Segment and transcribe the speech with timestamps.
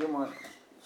[0.00, 0.30] Тема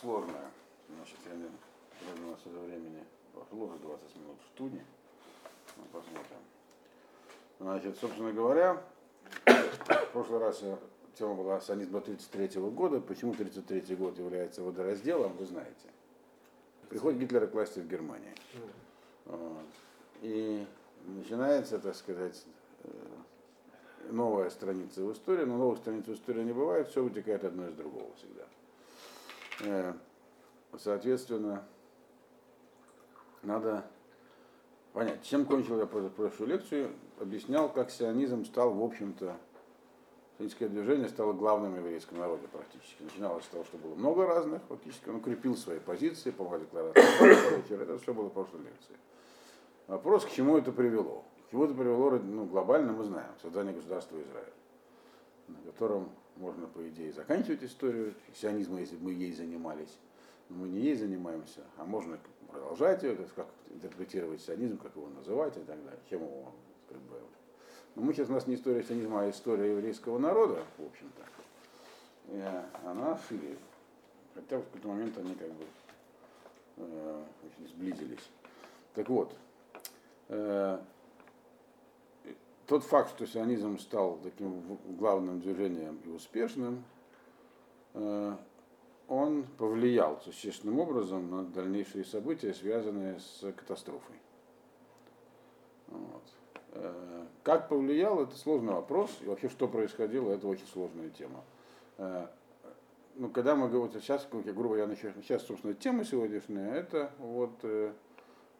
[0.00, 0.50] сложная.
[0.88, 4.84] Значит, я не у нас уже времени прошло уже 20 минут в студии.
[5.76, 6.38] Ну, посмотрим.
[7.60, 8.82] Значит, собственно говоря,
[9.46, 10.64] в прошлый раз
[11.16, 13.00] тема была санизм до 33 года.
[13.00, 15.88] Почему 33 год является водоразделом, вы знаете.
[16.88, 18.34] Приходит Гитлер к власти в Германии.
[20.22, 20.66] И
[21.06, 22.44] начинается, так сказать,
[22.82, 22.88] э,
[24.10, 27.74] новая страница в истории, но новых страниц в истории не бывает, все вытекает одно из
[27.74, 28.44] другого всегда.
[29.60, 29.94] Э,
[30.78, 31.64] соответственно,
[33.42, 33.84] надо
[34.92, 39.36] понять, чем кончил я прошлую лекцию, объяснял, как сионизм стал, в общем-то,
[40.38, 43.02] сионистское движение стало главным в еврейском народе практически.
[43.02, 47.98] Начиналось с того, что было много разных, фактически он укрепил свои позиции, помогал декларации, это
[47.98, 48.96] все было в прошлой лекции.
[49.86, 51.24] Вопрос, к чему это привело?
[51.46, 54.52] К чему это привело ну, глобально, мы знаем, создание государства Израиль,
[55.48, 59.98] на котором можно, по идее, заканчивать историю сионизма, если бы мы ей занимались.
[60.48, 62.18] Но мы не ей занимаемся, а можно
[62.50, 66.52] продолжать ее, как интерпретировать сионизм, как его называть и так далее, чем его
[66.88, 67.20] как бы.
[67.94, 71.22] Но мы сейчас у нас не история сионизма, а история еврейского народа, в общем-то.
[72.28, 72.42] И
[72.84, 73.56] она шире.
[74.34, 75.64] Хотя в какой-то момент они как бы
[76.78, 78.30] э, очень сблизились.
[78.94, 79.36] Так вот,
[80.28, 80.78] э,
[82.66, 86.84] тот факт, что сионизм стал таким главным движением и успешным,
[87.94, 88.36] э,
[89.08, 94.16] он повлиял существенным образом на дальнейшие события, связанные с катастрофой.
[95.88, 96.22] Вот.
[96.72, 99.10] Э, как повлиял, это сложный вопрос.
[99.20, 101.44] И вообще, что происходило, это очень сложная тема.
[101.98, 102.28] Э,
[103.16, 107.12] ну, когда мы говорим, сейчас, как я грубо я начну, сейчас, собственно, тема сегодняшняя, это
[107.18, 107.64] вот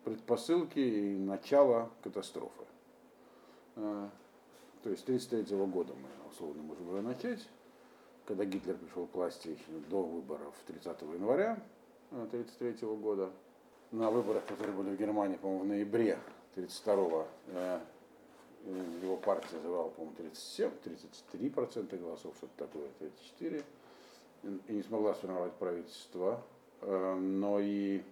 [0.05, 2.65] предпосылки и начало катастрофы.
[3.75, 7.47] То есть 1933 года мы условно можем его начать,
[8.27, 9.59] когда Гитлер пришел к власти
[9.89, 11.59] до выборов 30 января
[12.11, 13.31] 1933 года.
[13.91, 16.19] На выборах, которые были в Германии, по-моему, в ноябре
[16.57, 17.81] 1932 э,
[19.03, 23.63] его партия завала, по-моему, 37, 33% голосов, что-то такое, 34,
[24.69, 26.43] и не смогла сформировать правительство.
[26.81, 28.03] Э, но и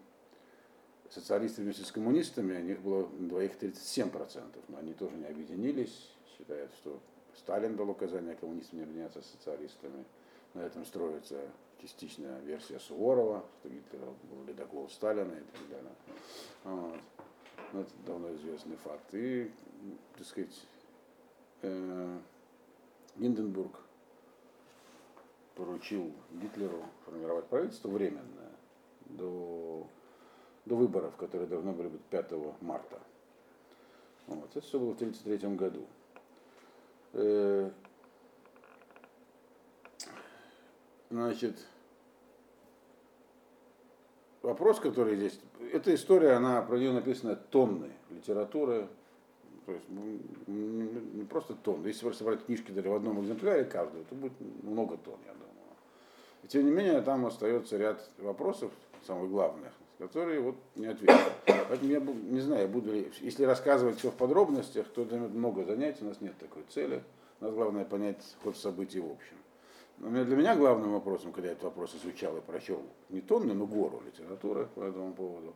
[1.12, 6.72] социалисты вместе с коммунистами, у них было двоих 37%, но они тоже не объединились, считают,
[6.74, 7.00] что
[7.36, 10.04] Сталин дал указание коммунистам не объединяться с социалистами.
[10.54, 11.40] На этом строится
[11.80, 15.92] частичная версия Суворова, что Гитлер был ледокол Сталина и так далее.
[16.64, 17.00] Вот.
[17.72, 19.14] Ну, это давно известный факт.
[19.14, 19.50] И,
[20.16, 20.66] так сказать,
[21.62, 22.18] э,
[23.16, 23.80] Гинденбург
[25.54, 28.52] поручил Гитлеру формировать правительство временное
[29.06, 29.86] до,
[30.64, 33.00] до выборов, которые должны были быть 5 марта.
[34.26, 34.50] Вот.
[34.50, 35.86] Это все было в 1933 году.
[37.14, 37.70] Э,
[41.10, 41.58] значит,
[44.42, 45.38] вопрос, который здесь,
[45.72, 48.88] эта история, она про нее написана тонны литературы,
[49.66, 51.88] то есть не просто тонны.
[51.88, 55.48] Если вы собрать книжки даже в одном экземпляре каждую, то будет много тонн, я думаю.
[56.42, 58.72] И тем не менее, там остается ряд вопросов,
[59.06, 59.72] самых главных,
[60.02, 61.16] которые вот не ответили.
[61.46, 66.02] Поэтому я не знаю, буду ли, если рассказывать все в подробностях, то это много занятий,
[66.02, 67.04] у нас нет такой цели.
[67.40, 69.36] У нас главное понять ход событий в общем.
[69.98, 73.66] Но для меня главным вопросом, когда я этот вопрос изучал и прочел не тонны, но
[73.66, 75.54] гору литературы по этому поводу,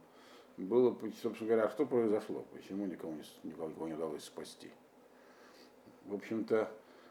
[0.56, 4.70] было, собственно говоря, что произошло, почему никому не, никого не удалось спасти.
[6.04, 6.70] В общем-то,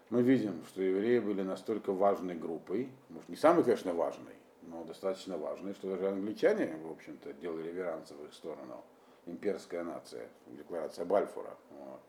[0.10, 4.36] мы видим, что евреи были настолько важной группой, может, не самой, конечно, важной,
[4.68, 8.84] но достаточно важной, что даже англичане, в общем-то, делали реверансы в их сторону.
[9.26, 11.56] Имперская нация, декларация Бальфура.
[11.72, 12.00] Вот.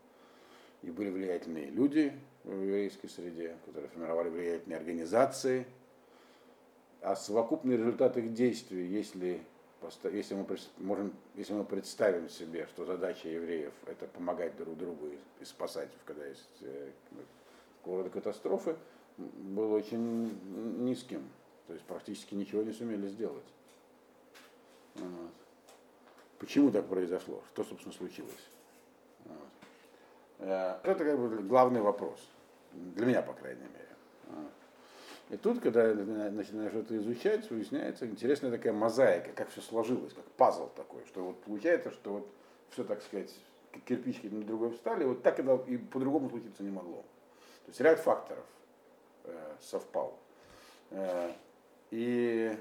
[0.83, 2.13] И были влиятельные люди
[2.43, 5.65] в еврейской среде, которые формировали влиятельные организации.
[7.01, 9.41] А совокупный результат их действий, если,
[10.11, 10.45] если, мы,
[10.77, 15.07] можем, если мы представим себе, что задача евреев это помогать друг другу
[15.39, 16.91] и спасать, когда есть э,
[17.85, 18.75] рода катастрофы,
[19.17, 20.37] был очень
[20.83, 21.27] низким.
[21.67, 23.45] То есть практически ничего не сумели сделать.
[24.95, 25.31] Вот.
[26.39, 27.43] Почему так произошло?
[27.53, 28.47] Что, собственно, случилось?
[29.25, 29.49] Вот.
[30.39, 32.19] Э, это как бы главный вопрос.
[32.73, 33.87] Для меня, по крайней мере.
[35.29, 40.69] И тут, когда начинаешь это изучать, выясняется интересная такая мозаика, как все сложилось, как пазл
[40.69, 42.29] такой, что вот получается, что вот
[42.69, 43.33] все, так сказать,
[43.85, 47.01] кирпичики на другой встали, вот так и по-другому случиться не могло.
[47.65, 48.45] То есть ряд факторов
[49.25, 50.17] э, совпал.
[50.91, 51.33] Э,
[51.91, 52.57] и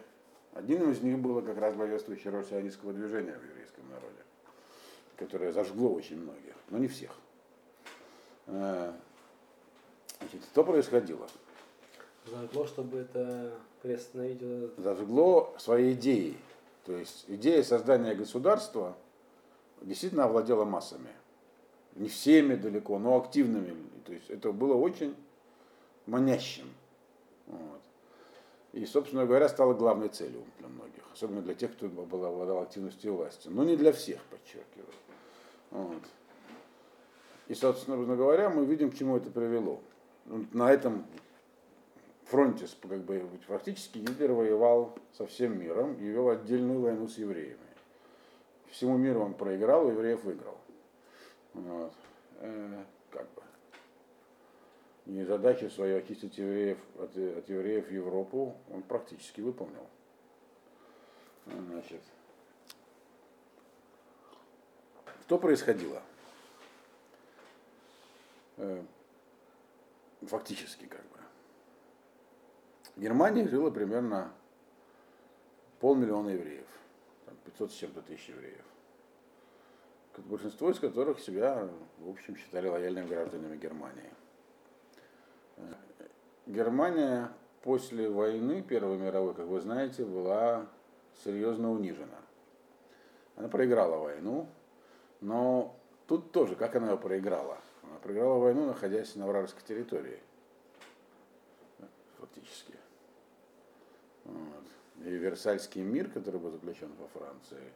[0.54, 4.22] один из них было как раз главенствующая роль сионистского движения в еврейском народе,
[5.16, 7.10] которое зажгло очень многих, но не всех.
[8.46, 8.92] Э,
[10.18, 11.26] значит, что происходило?
[12.26, 13.52] Зажгло, чтобы это
[13.82, 14.40] приостановить.
[14.78, 16.38] Зажгло своей идеей.
[16.84, 18.96] То есть идея создания государства
[19.82, 21.10] действительно овладела массами.
[21.94, 23.74] Не всеми далеко, но активными.
[24.04, 25.14] То есть это было очень
[26.06, 26.72] манящим.
[28.76, 31.02] И, собственно говоря, стало главной целью для многих.
[31.10, 33.48] Особенно для тех, кто был, обладал активностью власти.
[33.48, 34.92] Но не для всех, подчеркиваю.
[35.70, 36.02] Вот.
[37.48, 39.80] И, собственно говоря, мы видим, к чему это привело.
[40.26, 41.06] Ну, На этом
[42.26, 47.56] фронте как бы, фактически Гитлер воевал со всем миром и вел отдельную войну с евреями.
[48.70, 50.58] Всему миру он проиграл, евреев выиграл.
[51.54, 51.94] Вот.
[52.40, 53.42] Э, как бы.
[55.06, 59.86] И задачу свою очистить евреев от, от евреев Европу он практически выполнил.
[61.46, 62.00] Значит,
[65.24, 66.02] что происходило?
[68.56, 68.82] Э,
[70.22, 71.18] Фактически, как бы.
[72.96, 74.32] В Германии жило примерно
[75.78, 76.66] полмиллиона евреев,
[77.26, 78.64] там 500 с чем-то тысяч евреев,
[80.16, 81.68] большинство из которых себя,
[81.98, 84.10] в общем, считали лояльными гражданами Германии.
[86.46, 87.30] Германия
[87.62, 90.66] после войны Первой мировой, как вы знаете, была
[91.24, 92.20] серьезно унижена.
[93.36, 94.46] Она проиграла войну,
[95.20, 95.76] но
[96.06, 97.58] тут тоже, как она ее проиграла?
[97.82, 100.20] Она проиграла войну, находясь на вражеской территории
[102.18, 102.74] фактически.
[104.24, 104.64] Вот.
[105.04, 107.72] И Версальский мир, который был заключен во Франции,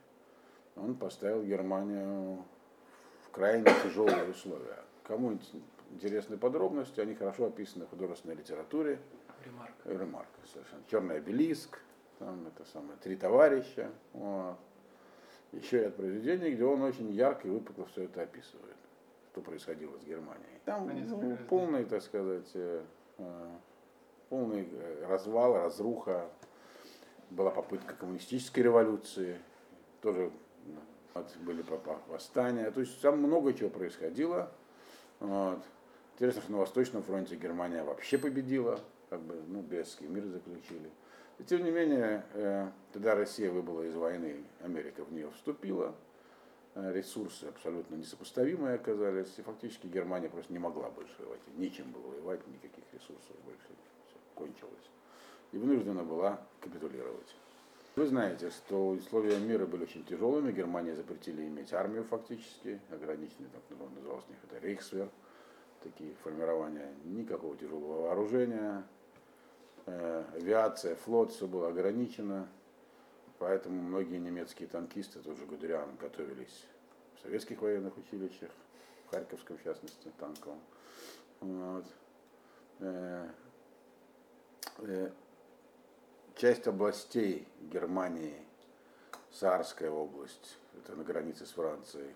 [0.76, 2.44] он поставил Германию
[3.26, 4.82] в крайне тяжелые условия.
[5.04, 5.32] Кому
[5.90, 8.98] ин- интересны подробности, они хорошо описаны в художественной литературе.
[9.44, 9.74] Ремарк.
[9.84, 10.82] Ремарк, совершенно.
[10.90, 11.78] Черный обелиск,
[12.18, 13.90] там это самое, три товарища.
[14.12, 14.56] Вот.
[15.52, 18.76] Еще ряд произведений, где он очень ярко и выпукло все это описывает,
[19.32, 20.60] что происходило с Германией.
[20.64, 22.84] Там ну, полный, так сказать, э,
[23.18, 23.48] э,
[24.28, 26.28] полный э, развал, разруха.
[27.30, 29.38] Была попытка коммунистической революции,
[30.02, 30.32] тоже
[31.42, 31.64] были
[32.08, 32.70] восстания.
[32.70, 34.50] То есть там много чего происходило.
[35.20, 35.62] Вот.
[36.20, 38.78] Интересно, что на Восточном фронте Германия вообще победила,
[39.08, 40.90] как бы, ну, Брестский мир заключили.
[41.38, 45.94] И тем не менее, э, когда Россия выбыла из войны, Америка в нее вступила,
[46.74, 52.08] э, ресурсы абсолютно несопоставимые оказались, и фактически Германия просто не могла больше воевать, нечем было
[52.08, 53.68] воевать, никаких ресурсов больше,
[54.06, 54.90] все, кончилось.
[55.52, 57.34] И вынуждена была капитулировать.
[57.96, 63.62] Вы знаете, что условия мира были очень тяжелыми, Германия запретили иметь армию фактически, ограниченный, так
[63.96, 65.08] называлось у них это Рейхсвер,
[65.82, 68.84] такие формирования, никакого тяжелого вооружения,
[69.86, 72.48] э, авиация, флот, все было ограничено,
[73.38, 76.66] поэтому многие немецкие танкисты, тоже Гудериан, готовились
[77.16, 78.50] в советских военных училищах,
[79.06, 80.60] в Харьковском, в частности, танковом.
[81.40, 81.84] Вот.
[82.80, 83.28] Э,
[84.78, 85.10] э,
[86.36, 88.34] часть областей Германии,
[89.32, 92.14] Саарская область, это на границе с Францией,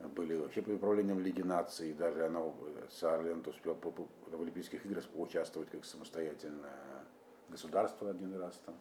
[0.00, 2.42] были вообще под управлением Лиги наций, даже она,
[2.90, 7.04] Саарленд успел в Олимпийских играх участвовать как самостоятельное
[7.48, 8.74] государство один раз там.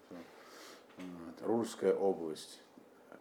[1.41, 2.61] Рурская область.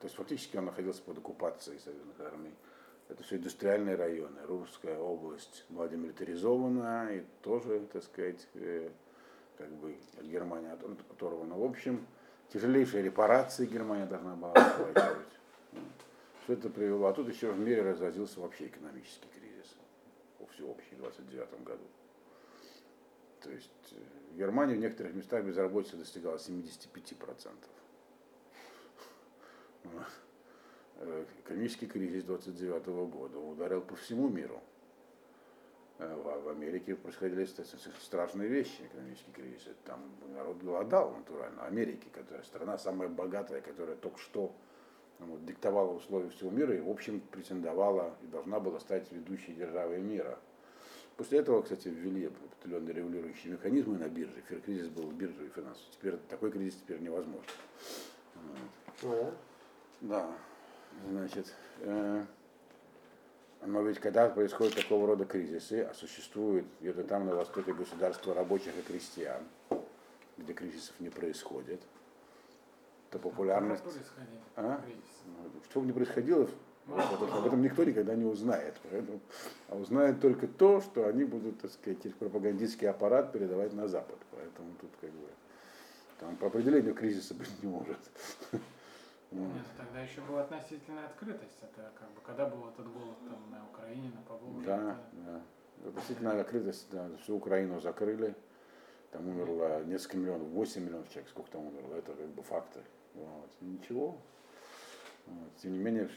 [0.00, 2.54] То есть фактически он находился под оккупацией союзных армий.
[3.08, 4.40] Это все индустриальные районы.
[4.46, 8.90] Рурская область была демилитаризована и тоже, так сказать, э,
[9.58, 9.96] как бы
[10.72, 11.56] от- оторвана.
[11.56, 12.06] В общем,
[12.52, 15.28] тяжелейшие репарации Германия должна была оплачивать.
[16.44, 17.06] Все это привело.
[17.06, 19.74] А тут еще в мире разразился вообще экономический кризис.
[20.52, 21.84] Всеобщий в 29 году.
[23.40, 23.96] То есть э,
[24.32, 27.50] в Германии в некоторых местах безработица достигала 75%.
[29.84, 30.02] Вот.
[30.98, 34.60] Э, Экономический кризис 29 года ударил по всему миру.
[35.98, 39.66] Э, В Америке происходили ст- ст- страшные вещи, экономический кризис.
[39.84, 40.02] Там
[40.34, 41.64] народ голодал натурально.
[41.64, 44.52] Америки, которая страна самая богатая, которая только что ну,
[45.20, 50.00] вот, диктовала условия всего мира и, в общем, претендовала и должна была стать ведущей державой
[50.00, 50.38] мира.
[51.16, 54.42] После этого, кстати, ввели определенные регулирующие механизмы на бирже.
[54.64, 55.92] Кризис был биржевый финансовый.
[55.92, 57.44] Теперь такой кризис теперь невозможен.
[59.02, 59.34] Вот.
[60.00, 60.28] Да?
[61.08, 62.24] Значит, э,
[63.66, 68.76] но ведь когда происходят такого рода кризисы, а существует где-то там на востоке государства рабочих
[68.76, 69.42] и крестьян,
[70.36, 71.80] где кризисов не происходит,
[73.14, 73.84] то популярность...
[74.56, 74.80] А?
[75.26, 76.48] Ну, Что бы ни происходило,
[76.88, 78.74] об этом никто никогда не узнает.
[78.90, 79.20] Поэтому,
[79.68, 84.18] а узнает только то, что они будут, так сказать, через пропагандистский аппарат передавать на Запад.
[84.32, 85.28] Поэтому тут как бы
[86.18, 87.98] там по определению кризиса быть не может.
[89.30, 91.58] Нет, тогда еще была относительная открытость.
[91.62, 94.66] Это как бы когда был этот голод там на Украине, на Поволжье.
[94.66, 95.88] Да, да.
[95.88, 98.34] Относительно открытость, да, всю Украину закрыли.
[99.10, 102.80] Там умерло несколько миллионов, 8 миллионов человек, сколько там умерло, это как бы факты.
[103.14, 103.50] Вот.
[103.60, 104.16] Ничего.
[105.26, 105.56] Вот.
[105.62, 106.10] Тем не менее,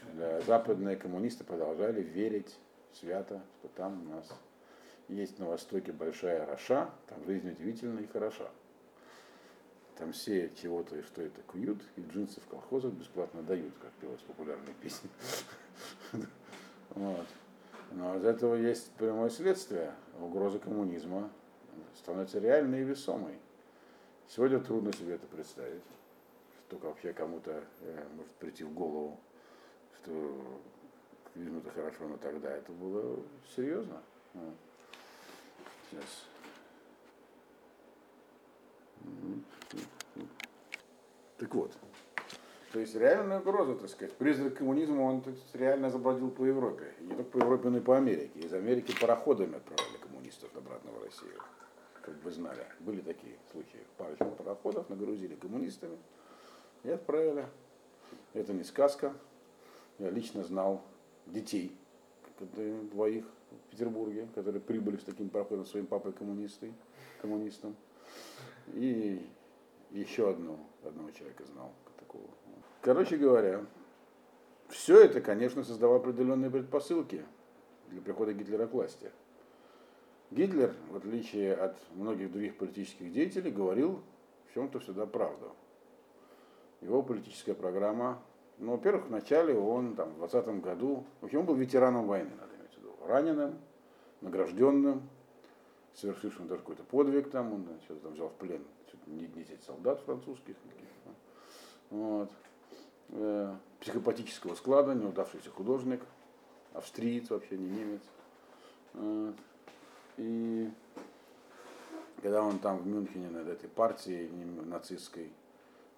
[0.46, 2.58] западные коммунисты продолжали верить
[2.92, 4.28] свято, что там у нас
[5.08, 8.50] есть на Востоке большая Раша, там жизнь удивительная и хороша.
[9.96, 14.20] Там все чего-то и что это куют, и джинсы в колхозах бесплатно дают, как пелось
[14.20, 15.10] в популярной песне.
[16.90, 17.26] Вот.
[17.92, 19.94] Но из этого есть прямое следствие.
[20.20, 21.30] Угроза коммунизма
[21.96, 23.38] становится реальной и весомой.
[24.28, 25.82] Сегодня трудно себе это представить,
[26.68, 29.18] что вообще кому-то э, может прийти в голову,
[30.02, 30.60] что
[31.34, 33.18] это хорошо, но тогда это было
[33.56, 34.02] серьезно.
[35.90, 36.26] Сейчас.
[41.38, 41.72] Так вот,
[42.72, 46.92] то есть реальная угроза, так сказать, призрак коммунизма, он реально забродил по Европе.
[47.00, 48.40] И не только по Европе, но и по Америке.
[48.40, 51.40] Из Америки пароходами отправляли коммунистов обратно в Россию.
[52.02, 52.66] Как бы знали.
[52.80, 53.80] Были такие случаи.
[53.96, 55.96] Парочку пароходов нагрузили коммунистами
[56.88, 57.46] и отправили.
[58.32, 59.12] Это не сказка.
[59.98, 60.82] Я лично знал
[61.26, 61.76] детей,
[62.92, 66.72] двоих в Петербурге, которые прибыли с таким пароходом своим папой коммунистой,
[67.20, 67.76] коммунистом.
[68.74, 69.26] И
[69.90, 72.24] еще одну, одного человека знал такого.
[72.80, 73.66] Короче говоря,
[74.68, 77.24] все это, конечно, создавало определенные предпосылки
[77.88, 79.10] для прихода Гитлера к власти.
[80.30, 84.02] Гитлер, в отличие от многих других политических деятелей, говорил
[84.48, 85.52] в чем-то всегда правду.
[86.80, 88.22] Его политическая программа,
[88.58, 92.54] ну, во-первых, вначале он там, в 20 году, в общем, он был ветераном войны, надо
[92.56, 93.58] иметь в виду, раненым,
[94.20, 95.02] награжденным,
[95.94, 98.62] совершившим даже какой-то подвиг там, он что-то там взял в плен
[99.08, 100.56] не 10 солдат французских.
[101.90, 102.30] Вот.
[103.10, 106.02] Э, психопатического склада, неудавшийся художник,
[106.74, 108.02] австриец вообще, не немец.
[108.92, 109.34] Вот.
[110.18, 110.70] И
[112.22, 114.28] когда он там в Мюнхене над этой партией
[114.64, 115.30] нацистской,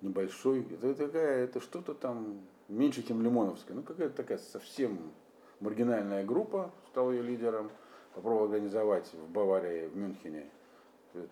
[0.03, 5.13] небольшой, это такая, это что-то там меньше, чем Лимоновская, ну какая-то такая совсем
[5.61, 7.71] маргинальная группа, стал ее лидером,
[8.15, 10.47] попробовал организовать в Баварии, в Мюнхене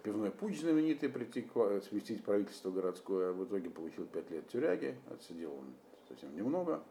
[0.03, 1.49] пивной путь знаменитый, прийти
[1.89, 5.75] сместить правительство городское, а в итоге получил пять лет тюряги, отсидел он
[6.09, 6.83] совсем немного.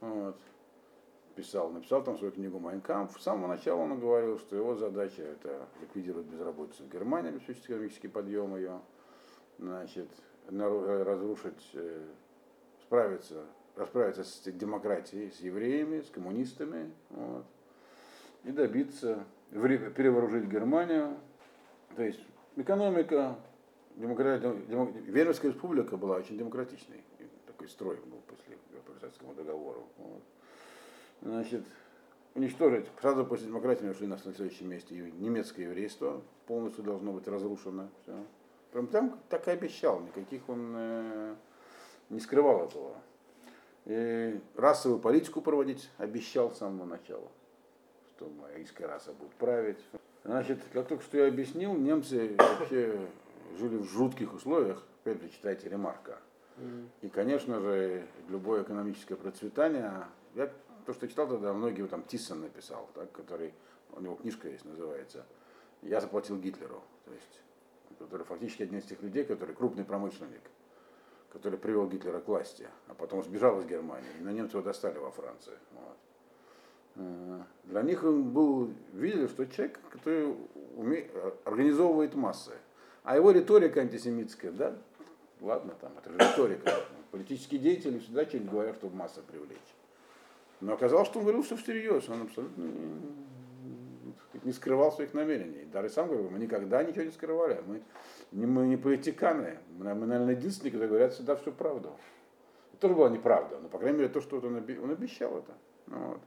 [0.00, 0.36] Вот.
[1.34, 3.10] Писал, написал там свою книгу Майнкамп.
[3.18, 8.08] С самого начала он говорил, что его задача это ликвидировать безработицу в Германии, обеспечить экономический
[8.08, 8.80] подъем ее,
[9.58, 10.08] значит,
[10.50, 12.04] разрушить, э,
[12.82, 13.44] справиться,
[13.76, 17.44] расправиться с демократией, с евреями, с коммунистами, вот,
[18.44, 21.16] и добиться, перевооружить Германию,
[21.96, 22.20] то есть
[22.56, 23.36] экономика,
[23.96, 24.94] демократия, демок...
[24.94, 27.02] Венгерская республика была очень демократичной.
[27.46, 29.80] Такой строй был после Версальского договора.
[29.98, 30.22] Вот.
[31.22, 31.64] Значит,
[32.34, 37.88] уничтожить, сразу после демократии нашли на следующем месте немецкое еврейство, полностью должно быть разрушено.
[38.02, 38.14] Все.
[38.76, 41.34] Прям там так и обещал, никаких он э,
[42.10, 42.92] не скрывал этого.
[43.86, 47.26] И расовую политику проводить обещал с самого начала,
[48.08, 49.78] что моя иская раса будет править.
[50.24, 53.00] Значит, как только что я объяснил, немцы вообще
[53.58, 54.84] жили в жутких условиях.
[55.00, 56.18] Опять же, читайте ремарка.
[57.00, 60.04] И, конечно же, любое экономическое процветание,
[60.34, 60.52] я
[60.84, 63.54] то, что читал тогда, многие там Тиссон написал, так, который,
[63.92, 65.24] у него книжка есть, называется
[65.80, 67.40] «Я заплатил Гитлеру», то есть,
[67.98, 70.42] который фактически один из тех людей, который крупный промышленник,
[71.30, 74.98] который привел Гитлера к власти, а потом сбежал из Германии, и на немцы его достали
[74.98, 75.54] во Франции.
[75.72, 75.96] Вот.
[76.96, 80.34] Э, для них он был, видели, что человек, который
[80.76, 81.08] уме,
[81.44, 82.52] организовывает массы.
[83.04, 84.76] А его риторика антисемитская, да,
[85.40, 86.74] ладно, там, это же риторика.
[87.10, 89.58] Политические деятели всегда что-нибудь говорят, чтобы масса привлечь.
[90.60, 92.64] Но оказалось, что он говорил все всерьез, он абсолютно
[94.46, 95.64] не, скрывал своих намерений.
[95.72, 97.82] Даже сам говорил, мы никогда ничего не скрывали, мы
[98.32, 101.92] не, мы не политиканы, мы, мы, наверное, единственные, которые говорят всегда всю правду.
[102.72, 105.52] Это тоже была неправда, но, по крайней мере, то, что он, он обещал это.
[105.86, 106.20] Ну, вот.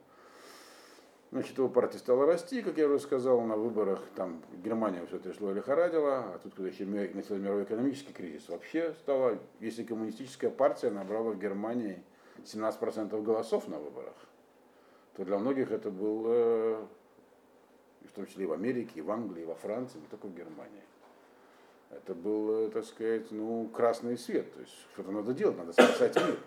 [1.32, 5.52] Значит, его партия стала расти, как я уже сказал, на выборах там Германия все тресло
[5.52, 10.90] и лихорадила, а тут, когда еще начался мировой экономический кризис, вообще стало, если коммунистическая партия
[10.90, 12.02] набрала в Германии
[12.46, 14.16] 17% голосов на выборах,
[15.16, 16.86] то для многих это был, э,
[18.20, 20.84] том числе и в Америке, и в Англии, и во Франции, не только в Германии.
[21.90, 24.54] Это был, так сказать, ну, красный свет.
[24.54, 26.40] То есть что-то надо делать, надо спасать мир.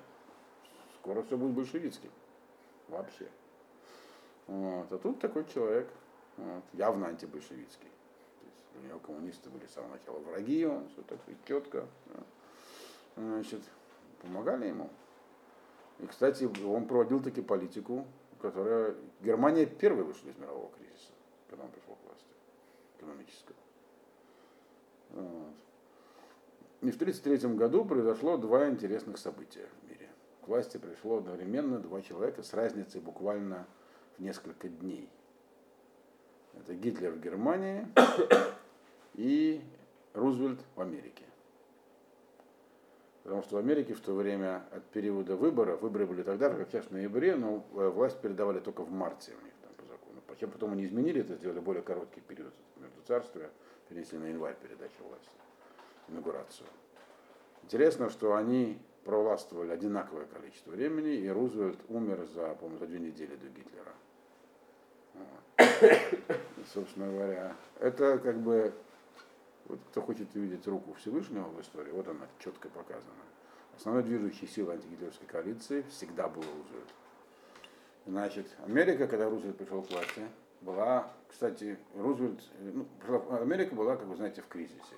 [1.00, 2.10] Скоро все будет большевицким.
[2.88, 3.26] Вообще.
[4.46, 4.92] Вот.
[4.92, 5.88] А тут такой человек,
[6.36, 7.88] вот, явно антибольшевицкий.
[7.88, 11.86] То есть у него коммунисты были с самого начала враги, он все так четко.
[13.16, 13.62] Значит,
[14.20, 14.90] помогали ему.
[15.98, 18.06] И, кстати, он проводил таки политику,
[18.40, 18.94] которая...
[19.20, 21.12] Германия первой вышла из мирового кризиса,
[21.52, 22.26] когда он пришел к власти,
[22.96, 23.56] экономического.
[25.10, 25.54] Вот.
[26.80, 30.08] И в 1933 году произошло два интересных события в мире.
[30.42, 33.66] К власти пришло одновременно два человека с разницей буквально
[34.16, 35.10] в несколько дней.
[36.54, 37.86] Это Гитлер в Германии
[39.14, 39.62] и
[40.14, 41.24] Рузвельт в Америке.
[43.24, 46.70] Потому что в Америке в то время от периода выборов, выборы были тогда же, как
[46.70, 49.51] сейчас в ноябре, но э, власть передавали только в марте у них
[50.32, 50.52] закону.
[50.52, 53.50] Потом, они изменили это, сделали более короткий период между царствия,
[53.88, 55.36] перенесли на январь передачу власти,
[56.08, 56.66] инаугурацию.
[57.62, 63.36] Интересно, что они провластвовали одинаковое количество времени, и Рузвельт умер за, по за две недели
[63.36, 63.92] до Гитлера.
[65.14, 66.00] Вот.
[66.72, 68.72] Собственно говоря, это как бы
[69.66, 73.22] вот кто хочет увидеть руку Всевышнего в истории, вот она четко показана.
[73.76, 76.88] Основной движущей силой антигитлеровской коалиции всегда был Рузвельт.
[78.06, 80.22] Значит, Америка, когда Рузвельт пришел к власти,
[80.60, 82.86] была, кстати, Рузвельт, ну,
[83.40, 84.96] Америка была, как вы знаете, в кризисе.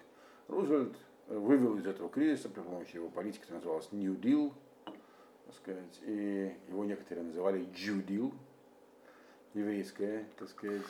[0.49, 0.97] Рузвельт
[1.29, 4.53] вывел из этого кризиса при помощи его политики, которая называлась New Deal,
[4.85, 8.33] так сказать, и его некоторые называли Jew Deal,
[9.53, 10.83] еврейское, так сказать,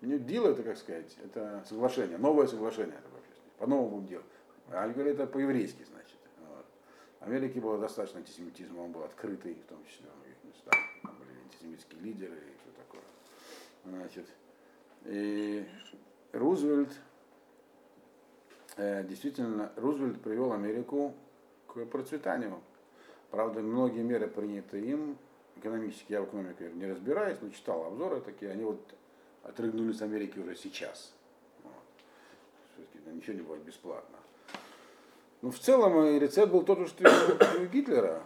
[0.00, 3.00] New Deal это, как сказать, это соглашение, новое соглашение
[3.58, 4.24] по-новому делать.
[4.70, 6.18] А они говорят, это по-еврейски, значит.
[6.48, 6.64] Вот.
[7.20, 10.06] Америке было достаточно антисемитизма, он был открытый, в том числе.
[11.62, 13.02] Антисемитские лидеры и все такое.
[13.84, 14.26] Значит,
[15.04, 15.66] и
[16.32, 16.90] Рузвельт,
[18.76, 21.14] э, действительно, Рузвельт привел Америку
[21.68, 22.60] к процветанию.
[23.30, 25.16] Правда, многие меры приняты им,
[25.56, 28.80] экономически, я в экономике не разбираюсь, но читал обзоры такие, они вот
[29.42, 31.12] отрыгнули с Америки уже сейчас.
[31.62, 33.14] Вот.
[33.14, 34.18] Ничего не будет бесплатно.
[35.40, 38.22] Но в целом рецепт был тот же, что и у Гитлера.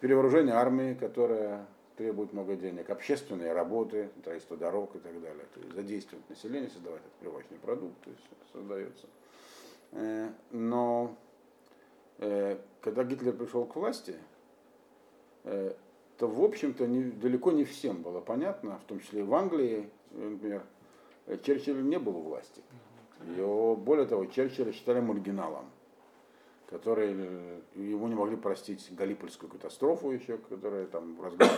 [0.00, 5.44] Перевооружение армии, которая требует много денег, общественные работы, строительство дорог и так далее.
[5.54, 8.22] То есть задействовать население, создавать этот привычный продукт, то есть
[8.52, 9.06] создается.
[9.92, 11.16] Э, но
[12.18, 14.16] э, когда Гитлер пришел к власти,
[15.44, 15.74] э,
[16.18, 19.88] то, в общем-то, не, далеко не всем было понятно, в том числе и в Англии,
[20.12, 20.62] например,
[21.42, 22.62] Черчилль не был у власти.
[23.36, 25.70] Его, более того, Черчилля считали маргиналом,
[26.68, 27.10] который
[27.74, 31.50] ему не могли простить Галипольскую катастрофу еще, которая там в разгар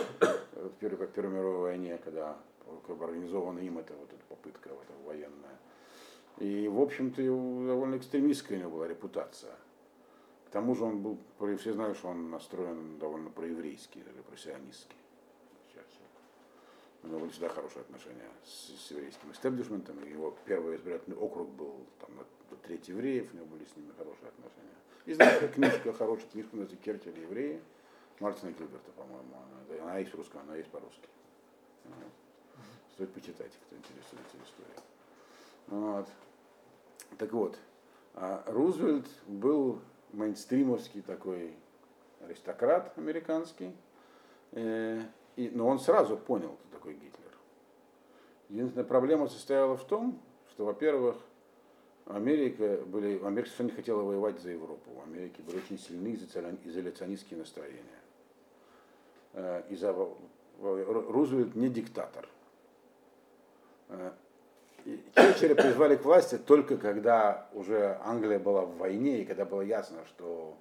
[0.53, 2.37] в Первой, Первой мировой войне, когда
[2.85, 5.57] как бы, организована им эта вот эта попытка вот, военная.
[6.39, 9.55] И, в общем-то, довольно экстремистская у него была репутация.
[10.47, 11.17] К тому же он был,
[11.57, 14.97] все знают, что он настроен довольно проеврейский, или просионистский.
[17.03, 20.03] У него были всегда хорошие отношения с, с еврейским истеблишментом.
[20.03, 22.09] Его первый избирательный округ был там,
[22.63, 24.75] треть евреев, у него были с ними хорошие отношения.
[25.07, 27.61] И книжка, хорошая книжка, называется Керчель евреи,
[28.19, 29.37] Мартина Гилберта, по-моему.
[29.69, 31.07] Она, она есть русская, она есть по-русски.
[31.85, 32.11] Вот.
[32.93, 34.79] Стоит почитать, кто интересуется историей.
[35.67, 36.09] Вот.
[37.17, 37.57] Так вот,
[38.15, 39.79] а Рузвельт был
[40.11, 41.55] мейнстримовский такой
[42.25, 43.73] аристократ американский,
[44.51, 45.01] э,
[45.37, 47.31] и, но он сразу понял, кто такой Гитлер.
[48.49, 51.15] Единственная проблема состояла в том, что, во-первых,
[52.09, 54.91] Америка были, Америка совершенно не хотела воевать за Европу.
[54.91, 57.83] В Америке были очень сильные изоляционистские настроения.
[59.33, 59.93] Э, и за,
[60.59, 62.27] Рузвельт не диктатор.
[63.89, 64.11] Э,
[65.15, 70.05] Черчилля призвали к власти только когда уже Англия была в войне, и когда было ясно,
[70.05, 70.55] что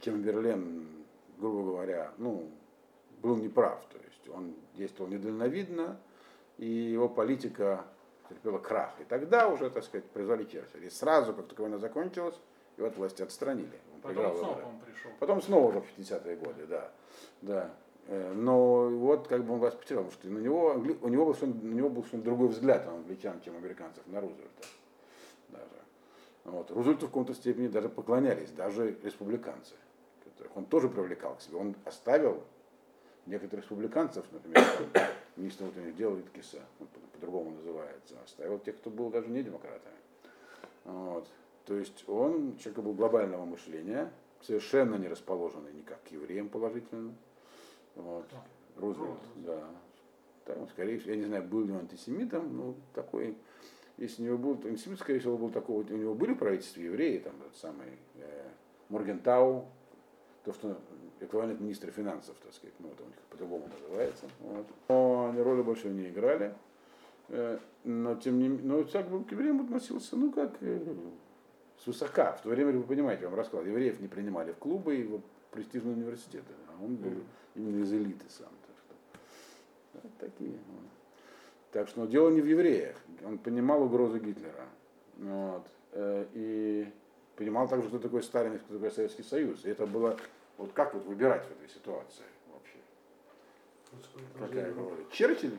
[0.00, 0.88] Чемберлен,
[1.38, 2.50] грубо говоря, ну,
[3.22, 3.80] был неправ.
[3.92, 6.00] То есть он действовал недальновидно,
[6.56, 7.84] и его политика
[8.28, 8.92] терпела крах.
[9.00, 10.86] И тогда уже, так сказать, призвали Черчилля.
[10.86, 12.38] И сразу, как только война закончилась,
[12.76, 13.80] его от власти отстранили.
[13.94, 15.10] Он Потом снова он пришел.
[15.18, 16.90] Потом снова уже в 50-е годы, да.
[17.42, 17.70] да.
[18.06, 21.36] Э, но вот как бы он власть потерял, потому что на него, у него был,
[21.46, 24.66] на него был другой взгляд на англичан, чем американцев, на Рузвельта.
[25.48, 25.64] Даже.
[26.44, 26.70] Вот.
[26.70, 29.74] Рузвельту в каком-то степени даже поклонялись, даже республиканцы,
[30.24, 31.58] которых он тоже привлекал к себе.
[31.58, 32.42] Он оставил
[33.26, 34.64] некоторых республиканцев, например,
[35.38, 36.60] министр внутренних дел Виткиса,
[37.12, 39.96] по-другому называется, оставил тех, кто был даже не демократами.
[40.84, 41.26] Вот.
[41.64, 44.10] То есть он человек был глобального мышления,
[44.42, 47.14] совершенно не расположенный никак к евреям положительно.
[47.94, 48.26] Вот.
[48.76, 49.64] Рузвельт, да.
[50.44, 53.36] Там, скорее всего, я не знаю, был ли он антисемитом, но такой,
[53.98, 57.18] если у него был, антисемит, скорее всего, был такого, у него были в правительстве евреи,
[57.18, 58.48] там, самый э,
[58.88, 59.66] Моргентау,
[60.44, 60.78] то, что
[61.20, 64.26] эквивалент министра финансов, так сказать, ну это у них по-другому называется.
[64.40, 64.66] Вот.
[64.88, 66.54] Но они роли большой не играли.
[67.28, 70.80] Э, но тем не менее, но так бы к евреям относился, ну как, э,
[71.84, 72.32] свысока.
[72.32, 75.20] В то время, вы понимаете, я вам рассказал, евреев не принимали в клубы и в
[75.50, 76.52] престижные университеты.
[76.68, 77.12] А он был
[77.54, 78.48] именно из элиты сам.
[78.66, 80.58] Так что, вот такие.
[81.72, 82.96] Так что но дело не в евреях.
[83.24, 84.66] Он понимал угрозу Гитлера.
[85.18, 85.66] Вот.
[85.92, 86.88] э, и
[87.36, 89.64] понимал также, что такое Сталин и кто такой Советский Союз.
[89.64, 90.16] И это было,
[90.58, 92.78] вот как вот выбирать в этой ситуации вообще?
[94.38, 95.06] Какая роль?
[95.10, 95.56] Черчилль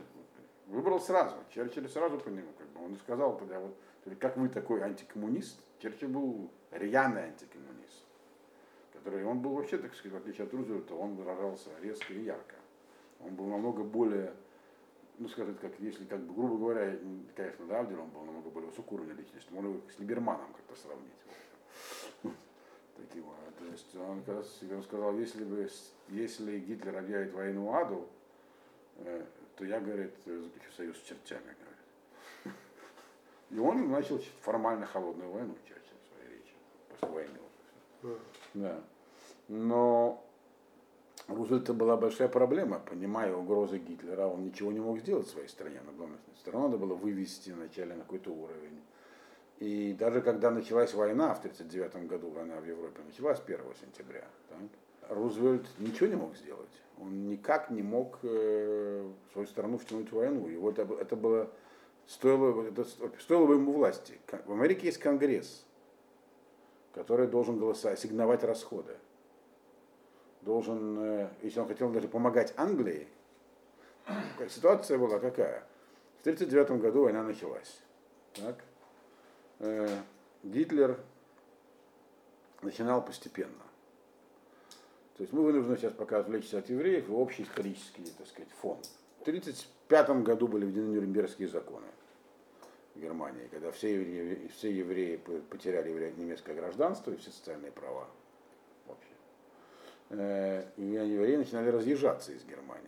[0.67, 1.35] выбрал сразу.
[1.53, 3.75] Черчилль сразу понял, как бы он сказал тогда, вот,
[4.19, 5.59] как вы такой антикоммунист?
[5.79, 8.03] Черчилль был рьяный антикоммунист,
[8.93, 12.55] который, он был вообще, так сказать, в отличие от Рузвельта, он выражался резко и ярко.
[13.21, 14.33] Он был намного более,
[15.17, 16.97] ну, скажем, как если, как бы, грубо говоря,
[17.35, 21.11] конечно, да, он был намного более высокоуровневой личностью, можно его с Либерманом как-то сравнить.
[23.69, 24.41] То есть он, когда
[24.77, 25.69] он сказал, если, бы,
[26.07, 28.07] если Гитлер объявит войну аду,
[28.97, 32.57] э, то я, говорит, заключу союз с чертями, говорит.
[33.51, 36.53] И он начал формально холодную войну, в своей речи,
[36.89, 37.39] после войны
[38.01, 38.17] уже.
[38.55, 38.81] Да.
[39.47, 40.25] Но
[41.27, 45.47] у Рузвельта была большая проблема, понимая угрозы Гитлера, он ничего не мог сделать в своей
[45.47, 48.81] стране, на главной стране надо было вывести вначале на какой-то уровень.
[49.59, 54.59] И даже когда началась война в 1939 году, война в Европе началась 1 сентября, так,
[55.09, 56.69] Рузвельт ничего не мог сделать.
[56.97, 60.47] Он никак не мог э, свою страну втянуть в войну.
[60.47, 61.49] И вот это, было,
[62.07, 62.85] стоило, это
[63.19, 64.19] стоило бы ему власти.
[64.45, 65.65] В Америке есть Конгресс,
[66.93, 68.95] который должен голосовать, ассигновать расходы.
[70.41, 73.07] Должен, э, если он хотел даже помогать Англии,
[74.49, 75.63] ситуация была какая?
[76.19, 77.81] В 1939 году война началась.
[78.35, 78.63] Так?
[79.59, 79.87] Э,
[80.43, 80.99] Гитлер
[82.61, 83.63] начинал постепенно.
[85.17, 88.77] То есть мы вынуждены сейчас пока отвлечься от евреев и общий исторический, так сказать, фон.
[89.19, 91.87] В 1935 году были введены Нюрнбергские законы
[92.95, 95.17] в Германии, когда все евреи, все евреи
[95.49, 98.07] потеряли немецкое гражданство и все социальные права
[98.87, 99.11] вообще.
[100.11, 102.87] Э, и евреи начинали разъезжаться из Германии.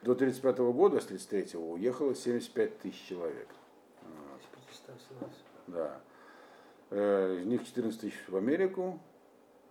[0.00, 3.48] До 1935 года, с 1933 уехало 75 тысяч человек.
[5.72, 6.00] Да.
[6.90, 9.00] Э, из них 14 тысяч в Америку,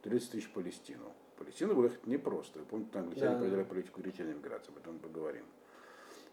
[0.04, 1.14] 30 тысяч в Палестину.
[1.38, 2.60] Палестину было ехать непросто.
[2.60, 3.40] Вы помните, англичане да.
[3.40, 5.46] провели политику речельной миграции, об этом поговорим.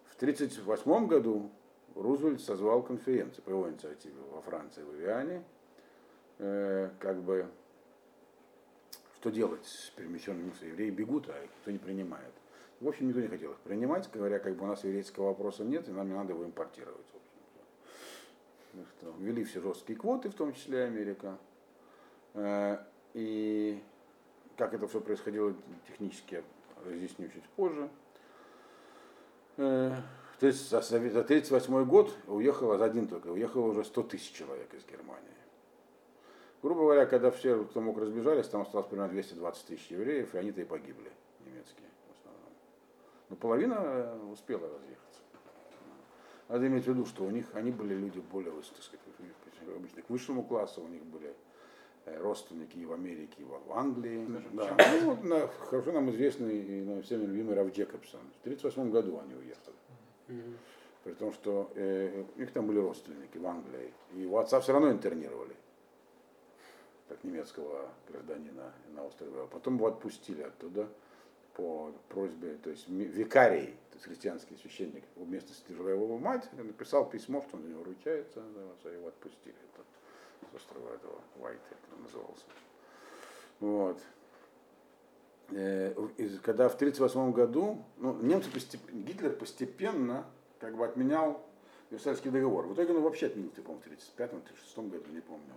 [0.07, 1.51] В 1938 году
[1.95, 5.45] Рузвельт созвал конференцию по его инициативе во Франции, в Авиане,
[6.39, 7.47] э, как бы,
[9.17, 12.33] что делать с перемещенными евреи бегут, а их никто не принимает.
[12.81, 15.89] В общем, никто не хотел их принимать, говоря, как бы у нас еврейского вопроса нет,
[15.89, 17.07] и нам не надо его импортировать
[19.19, 21.39] ввели все жесткие квоты, в том числе Америка.
[22.35, 22.79] Э,
[23.15, 23.83] и
[24.57, 25.55] как это все происходило
[25.87, 26.43] технически, я
[26.85, 27.89] разъясню чуть позже.
[29.57, 29.95] Э,
[30.39, 34.85] то есть за 1938 год уехало, за один только, уехало уже 100 тысяч человек из
[34.87, 35.25] Германии.
[36.63, 40.61] Грубо говоря, когда все, кто мог, разбежались, там осталось примерно 220 тысяч евреев, и они-то
[40.61, 41.11] и погибли,
[41.45, 42.53] немецкие в основном.
[43.31, 45.08] Но половина успела разъехать.
[46.49, 49.01] Надо иметь в виду, что у них они были люди более, так сказать,
[49.77, 51.35] обычно к высшему классу, у них были
[52.07, 54.27] э, родственники и в Америке, и в Англии.
[54.53, 54.77] Да.
[54.93, 58.21] Ну, вот, на, хорошо нам известный и нам всем любимый Раф Джекобсон.
[58.21, 59.77] В 1938 году они уехали.
[60.29, 60.57] Mm-hmm.
[61.05, 63.93] При том, что э, у них там были родственники в Англии.
[64.15, 65.55] И его отца все равно интернировали,
[67.09, 69.33] как немецкого гражданина на острове.
[69.37, 70.89] А потом его отпустили оттуда
[71.55, 77.63] по просьбе, то есть викарий, христианский священник, вместо тяжелая его мать, написал письмо, что он
[77.63, 78.41] за него ручается,
[78.85, 79.85] его отпустили это,
[80.51, 82.45] с острова этого Уайта, как он назывался.
[83.61, 84.01] Вот.
[85.51, 85.95] Э,
[86.43, 90.27] когда в 1938 году, ну, немцы постепенно, Гитлер постепенно
[90.61, 91.43] как бы отменял
[91.91, 92.67] Версальский договор.
[92.67, 95.55] В итоге он вообще отменил, по-моему, в 1935-1936 году, не помню.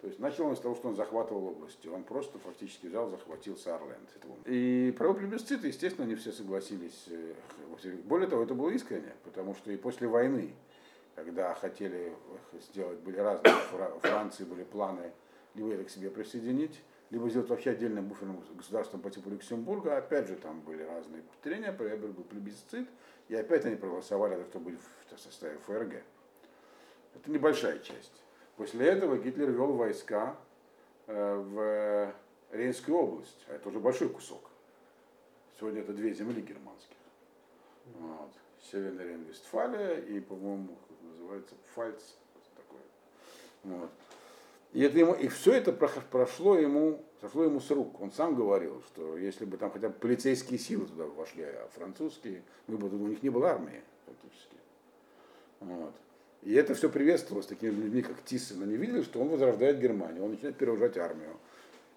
[0.00, 1.88] То есть начал он с того, что он захватывал области.
[1.88, 4.08] Он просто фактически взял, захватил Сарленд.
[4.46, 7.06] И провел плебисцит, естественно, не все согласились.
[7.08, 7.34] Э,
[8.04, 10.54] более того, это было искренне, потому что и после войны,
[11.16, 12.12] когда хотели
[12.60, 15.12] сделать, были разные, в Франции были планы
[15.54, 16.80] либо это к себе присоединить,
[17.10, 19.96] либо сделать вообще отдельным буферным государством по типу Люксембурга.
[19.96, 22.88] Опять же, там были разные трения, был плебисцит,
[23.28, 24.80] и опять они проголосовали за то, чтобы быть
[25.10, 26.02] в составе ФРГ.
[27.16, 28.22] Это небольшая часть.
[28.58, 30.36] После этого Гитлер вел войска
[31.06, 32.12] э, в
[32.50, 34.50] Рейнскую область, а это уже большой кусок.
[35.58, 36.96] Сегодня это две земли германских.
[38.00, 38.30] Вот.
[38.60, 42.02] Северная Рейн-Вестфалия и, по-моему, называется Пфальц.
[42.56, 42.82] Такое.
[43.62, 43.90] Вот.
[44.72, 48.00] И, это ему, и все это прошло ему, сошло ему с рук.
[48.00, 52.42] Он сам говорил, что если бы там хотя бы полицейские силы туда вошли, а французские,
[52.66, 54.56] мы бы, у них не было армии фактически.
[55.60, 55.94] Вот.
[56.42, 58.62] И это все приветствовалось такими людьми, как Тиссен.
[58.62, 61.36] Они видели, что он возрождает Германию, он начинает переужать армию.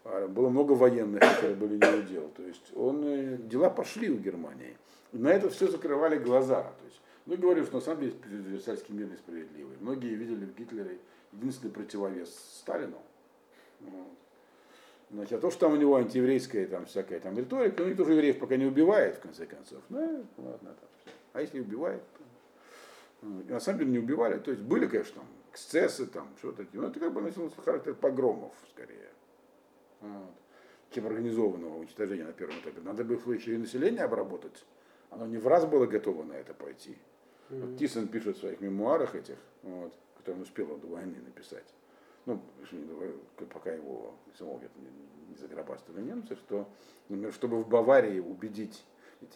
[0.04, 2.30] А, было много военных, которые были не удел.
[2.36, 4.75] То есть он, э, дела пошли у Германии.
[5.13, 6.63] И на это все закрывали глаза.
[6.63, 9.77] То есть, ну, говорю, что на самом деле Версальский мир несправедливый.
[9.80, 10.97] Многие видели в Гитлере
[11.34, 12.97] единственный противовес Сталину.
[15.12, 18.13] Значит, а то, что там у него антиеврейская там всякая там риторика, ну никто же
[18.13, 19.82] евреев пока не убивает, в конце концов.
[19.89, 20.89] Ну, ладно, там.
[21.34, 22.23] А если убивает, то...
[23.21, 24.39] И на самом деле не убивали.
[24.39, 26.65] То есть были, конечно, там эксцессы, там что-то.
[26.73, 29.10] Но это как бы носило характер погромов, скорее.
[30.01, 30.34] Вот.
[30.91, 32.81] Чем организованного уничтожения на первом этапе.
[32.81, 34.65] Надо было еще и население обработать.
[35.10, 36.97] Оно не в раз было готово на это пойти.
[37.49, 37.67] Mm-hmm.
[37.67, 41.65] Вот Тисон пишет в своих мемуарах этих, вот, которые он успел до войны написать
[42.25, 42.41] ну,
[43.51, 46.67] пока его самого не, не загробастали немцы, что,
[47.10, 48.84] например, чтобы в Баварии убедить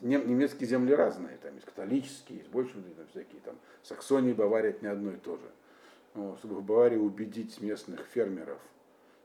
[0.01, 4.83] немецкие земли разные, там есть католические, есть больше там всякие, там Саксония и Бавария это
[4.83, 5.51] не одно и то же.
[6.13, 8.59] Вот, чтобы в Баварии убедить местных фермеров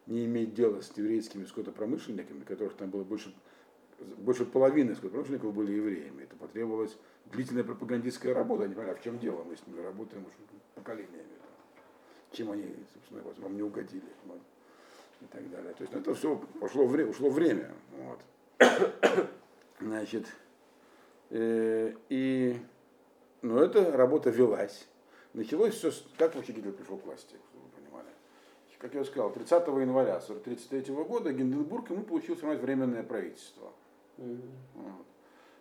[0.06, 3.32] не иметь дела с еврейскими скотопромышленниками, которых там было больше,
[4.18, 6.24] больше половины скотопромышленников были евреями.
[6.24, 6.96] Это потребовалась
[7.26, 8.64] длительная пропагандистская работа.
[8.64, 10.34] Они поняли, а в чем дело, мы с ними работаем уже
[10.74, 11.40] поколениями
[12.32, 14.02] чем они, собственно, вам не угодили.
[14.26, 14.40] Вот,
[15.20, 15.72] и так далее.
[15.74, 17.72] То есть ну, это все пошло время, ушло время.
[17.96, 18.20] Вот.
[19.80, 20.26] Значит,
[21.30, 22.56] э, и,
[23.42, 24.86] ну, эта работа велась.
[25.32, 28.08] Началось все, как вообще Гитлер пришел к власти, чтобы вы понимали.
[28.78, 33.72] Как я сказал, 30 января 1933 года Гинденбург ему получил сформировать временное правительство.
[34.16, 34.50] Mm-hmm.
[34.74, 35.06] Вот.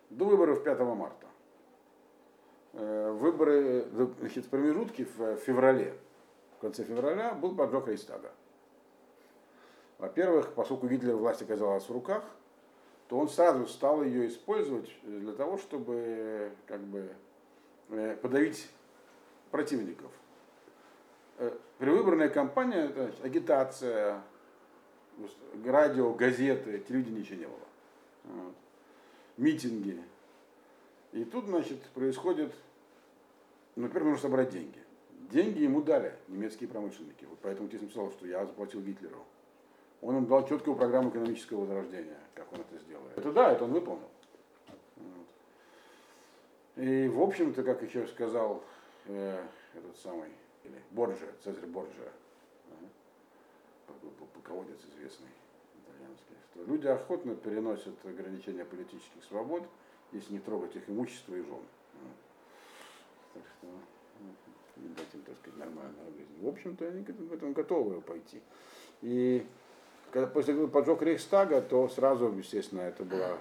[0.09, 1.27] До выборов 5 марта.
[2.73, 3.85] Э, выборы,
[4.19, 5.93] значит, промежутки в феврале
[6.57, 8.31] в конце февраля был поджог Рейстага.
[9.97, 12.23] Во-первых, поскольку Гитлер власть оказалась в руках,
[13.09, 17.09] то он сразу стал ее использовать для того, чтобы как бы,
[17.89, 18.69] э, подавить
[19.49, 20.11] противников.
[21.39, 24.21] Э, предвыборная кампания, это агитация,
[25.65, 27.59] радио, газеты, телевидения ничего не было.
[28.25, 28.55] Вот.
[29.37, 29.99] Митинги.
[31.11, 32.53] И тут, значит, происходит,
[33.75, 34.77] ну, во-первых, нужно собрать деньги.
[35.31, 37.25] Деньги ему дали немецкие промышленники.
[37.25, 39.25] Вот поэтому Тисм сказал, что я заплатил Гитлеру.
[40.01, 43.17] Он им дал четкую программу экономического возрождения, как он это сделает.
[43.17, 44.09] Это да, это он выполнил.
[44.95, 45.27] Вот.
[46.77, 48.63] И в общем-то, как еще сказал
[49.07, 49.43] э,
[49.75, 50.29] этот самый,
[50.63, 52.09] или Борджа, Цезарь Борджа,
[52.67, 53.87] э,
[54.33, 55.27] полководец известный
[55.75, 59.63] итальянский, что люди охотно переносят ограничения политических свобод,
[60.13, 61.61] если не трогать их имущество и жен.
[63.33, 63.67] Так что,
[64.77, 66.41] дать им, так сказать, нормальную жизнь.
[66.41, 68.41] В общем-то, они в этом готовы пойти.
[69.01, 69.45] И
[70.11, 73.37] когда после поджог Рейхстага, то сразу, естественно, это была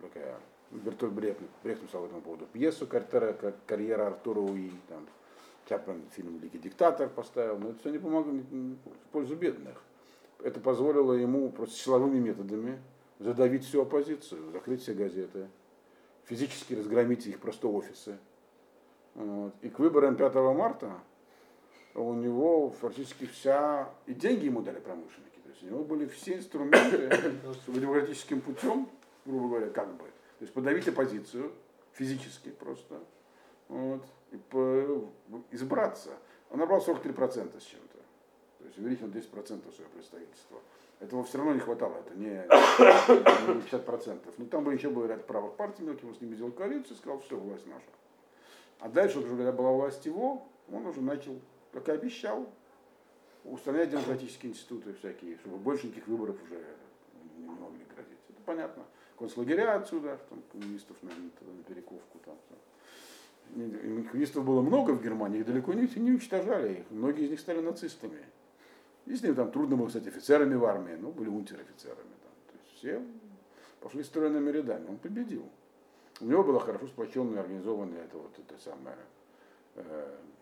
[0.00, 0.36] такая
[0.70, 5.06] Бертоль Брехт, Брехт написал по этому поводу пьесу «Карьера, карьера Артура Уи», там,
[5.68, 9.82] Чаплин фильм «Великий диктатор» поставил, но это все не помогло в пользу бедных.
[10.42, 12.80] Это позволило ему просто силовыми методами
[13.18, 15.48] задавить всю оппозицию, закрыть все газеты,
[16.24, 18.18] физически разгромить их просто офисы,
[19.14, 19.54] вот.
[19.62, 20.92] И к выборам 5 марта
[21.94, 27.10] у него фактически вся, и деньги ему дали промышленники, есть у него были все инструменты,
[27.62, 28.88] чтобы демократическим путем,
[29.24, 31.52] грубо говоря, как бы, то есть подавить оппозицию
[31.92, 33.00] физически просто,
[33.68, 35.08] вот, и по,
[35.50, 36.10] избраться.
[36.50, 37.98] Он набрал 43% с чем-то,
[38.58, 40.60] то есть увеличил 10% свое представительство.
[40.98, 44.34] Этого все равно не хватало, это не, не 50%.
[44.38, 46.98] Но там бы еще был ряд правых партий мелких, он с ними сделал коалицию и
[46.98, 47.84] сказал, все, власть наша.
[48.78, 51.38] А дальше, уже, когда была власть его, он уже начал,
[51.72, 52.46] как и обещал,
[53.50, 56.62] устранять демократические институты всякие, чтобы больше никаких выборов уже
[57.38, 58.18] не могли грозить.
[58.28, 58.84] Это понятно.
[59.18, 62.18] Концлагеря отсюда, там, коммунистов на, на перековку.
[62.24, 62.58] Там, там.
[64.10, 66.90] Коммунистов было много в Германии, их далеко не, не уничтожали их.
[66.90, 68.18] Многие из них стали нацистами.
[69.06, 71.96] И с ними там трудно было стать офицерами в армии, но были унтер-офицерами.
[71.96, 72.32] Там.
[72.48, 73.02] То есть все
[73.80, 74.88] пошли стройными рядами.
[74.88, 75.48] Он победил.
[76.20, 78.96] У него была хорошо сплоченная, организованная это вот это самое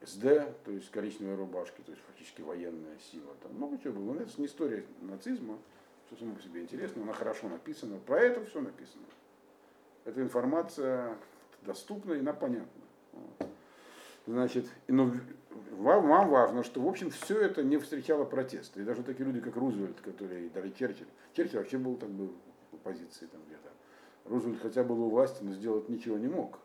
[0.02, 0.22] СД,
[0.64, 3.34] то есть коричневые рубашки, то есть фактически военная сила.
[3.42, 4.14] Там много чего было.
[4.14, 5.58] Но это не история нацизма,
[6.06, 7.98] что само по себе интересно, она хорошо написана.
[7.98, 9.04] Про это все написано.
[10.04, 11.16] Эта информация
[11.62, 12.82] доступна и она понятна.
[14.26, 15.12] Значит, но
[15.72, 18.80] вам, вам важно, что, в общем, все это не встречало протеста.
[18.80, 21.06] И даже такие люди, как Рузвельт, которые дали Черчилль.
[21.34, 22.28] Черчилль вообще был так бы
[22.70, 23.70] в оппозиции там где-то.
[24.24, 26.58] Рузвельт хотя был у власти, но сделать ничего не мог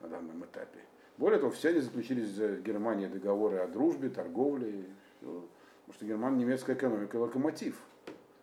[0.00, 0.80] на данном этапе.
[1.20, 4.86] Более того, все они заключили с Германией договоры о дружбе, торговле.
[5.20, 7.78] Потому что Германия немецкая экономика локомотив.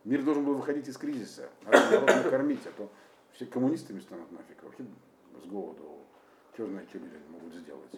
[0.04, 2.92] Мир должен был выходить из кризиса, надо народ накормить, а то
[3.32, 4.86] все коммунистами станут нафиг, вообще
[5.44, 5.82] с голоду.
[6.54, 7.96] Что знает, что люди могут сделать.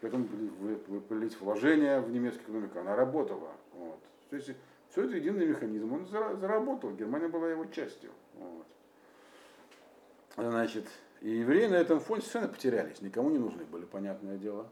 [0.00, 3.52] Поэтому выпилить вложения в немецкую экономику, она работала.
[3.74, 4.00] Вот.
[4.30, 4.52] То есть
[4.88, 8.10] все это единый механизм, он заработал, Германия была его частью.
[8.36, 8.66] Вот.
[10.34, 10.86] Значит,
[11.20, 14.68] и евреи на этом фоне совершенно потерялись, никому не нужны были, понятное дело.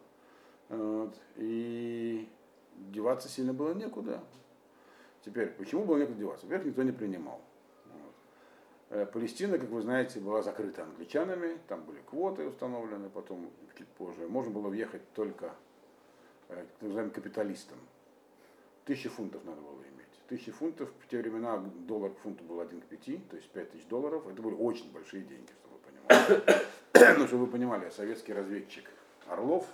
[0.68, 1.14] Вот.
[1.36, 2.28] И
[2.76, 4.22] деваться сильно было некуда.
[5.24, 6.46] Теперь, почему было некуда деваться?
[6.46, 7.40] Во-первых, никто не принимал.
[7.86, 8.14] Вот.
[8.90, 14.28] Э, Палестина, как вы знаете, была закрыта англичанами, там были квоты установлены, потом чуть позже.
[14.28, 15.52] Можно было въехать только
[16.48, 17.78] э, так называемым капиталистам.
[18.84, 20.06] Тысячи фунтов надо было иметь.
[20.28, 23.72] Тысячи фунтов, в те времена доллар к фунту был один к пяти, то есть пять
[23.72, 24.26] тысяч долларов.
[24.28, 25.65] Это были очень большие деньги, понимали.
[26.08, 28.88] Ну, чтобы вы понимали, советский разведчик
[29.28, 29.66] Орлов,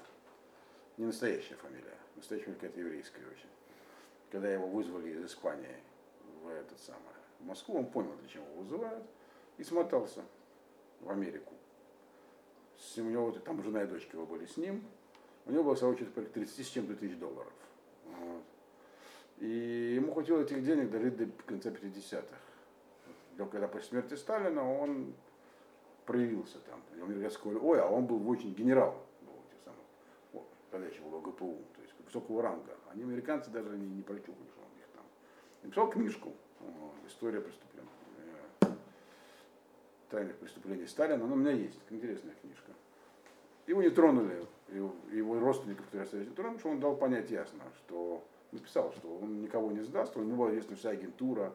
[0.97, 3.49] не настоящая фамилия, настоящая фамилия какая-то еврейская очень.
[4.31, 5.77] Когда его вызвали из Испании
[6.43, 7.01] в этот самый,
[7.41, 9.05] в Москву, он понял, для чего его вызывают,
[9.59, 10.23] и смотался
[11.01, 11.53] в Америку.
[12.79, 14.83] С, у него там жена и дочка его были с ним.
[15.47, 17.53] У него было всего что-то 30 с чем-то тысяч долларов.
[18.07, 18.43] Вот.
[19.39, 22.37] И ему хватило этих денег до конца 50-х.
[23.37, 25.15] Но когда после смерти Сталина он
[26.07, 26.81] проявился там.
[27.07, 29.81] Мне сказали, ой, а он был очень генерал, был этих самых,
[30.33, 32.77] вот, еще был ГПУ, то есть высокого ранга.
[32.93, 35.05] Они, американцы, даже не, не прочухали, что он их там.
[35.63, 36.33] Написал книжку
[37.07, 37.89] «История преступлений»,
[38.61, 38.67] э,
[40.11, 42.73] тайных преступлений Сталина, она у меня есть, интересная книжка.
[43.67, 47.63] Его не тронули, его, его родственников, которые остались не тронули, что он дал понять ясно,
[47.79, 51.55] что написал, что он никого не сдаст, у него была известна вся агентура,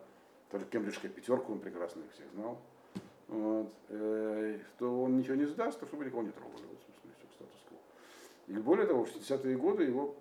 [0.50, 2.60] тоже кембриджская пятерка, он прекрасно их всех знал.
[3.28, 6.64] Вот, э, что он ничего не сдаст, то чтобы никого не трогали.
[6.66, 7.78] Вот, собственно, все, статус-кво.
[8.48, 10.16] И более того, в 60-е годы его,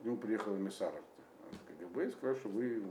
[0.00, 0.92] к нему приехал эмиссар
[1.68, 2.82] КГБ и сказал, что вы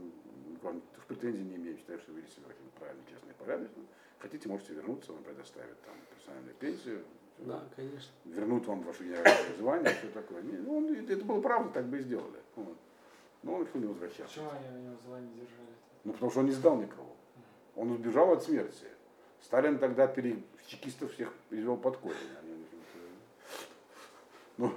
[0.62, 3.82] вам в претензии не имеете, считаю, что вы себя очень правильно, честно и порядочно.
[4.18, 7.02] Хотите, можете вернуться, вам предоставят там персональную пенсию.
[7.38, 8.12] Да, конечно.
[8.24, 10.42] Вернут вам ваше генеральное звание, все такое.
[10.42, 12.38] Не, ну, он, это было правда, так бы и сделали.
[12.56, 12.76] Вот.
[13.42, 14.40] Но он решил не возвращаться.
[14.40, 15.74] Почему они у него звание держали?
[16.04, 17.16] Ну, потому что он не сдал никого.
[17.74, 18.86] Он убежал от смерти.
[19.42, 20.42] Сталин тогда пере...
[20.66, 22.16] чекистов всех извел под корень.
[22.40, 22.98] Они, в общем-то,
[24.56, 24.72] ну,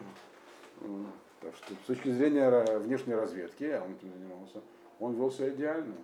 [0.81, 1.07] ну,
[1.39, 2.49] так что с точки зрения
[2.79, 4.61] внешней разведки, а он этим занимался,
[4.99, 5.95] он вел себя идеально.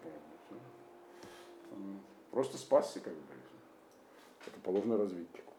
[2.31, 3.19] Просто спасся, как бы.
[4.47, 5.53] Это положено разведчику.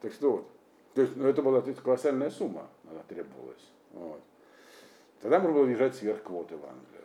[0.00, 0.48] Так что вот.
[0.94, 3.70] То есть, ну, это была то колоссальная сумма, она требовалась.
[3.92, 4.20] Вот.
[5.20, 6.99] Тогда можно было въезжать сверх квоты в Англию.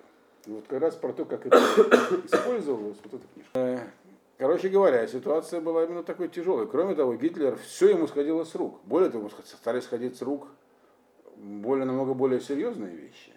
[0.45, 1.57] И вот как раз про то, как это
[2.25, 3.59] использовалось, вот эта книжка.
[3.59, 3.79] Э,
[4.37, 6.67] Короче говоря, ситуация была именно такой тяжелой.
[6.67, 8.81] Кроме того, Гитлер, все ему сходило с рук.
[8.83, 10.49] Более того, ему стали сходить с рук
[11.37, 13.33] более, намного более серьезные вещи.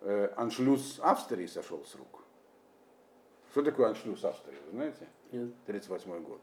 [0.00, 2.24] Э, Аншлюз Австрии сошел с рук.
[3.52, 5.06] Что такое аншлюз Австрии, вы знаете?
[5.30, 5.50] Нет.
[5.66, 6.40] 1938 год.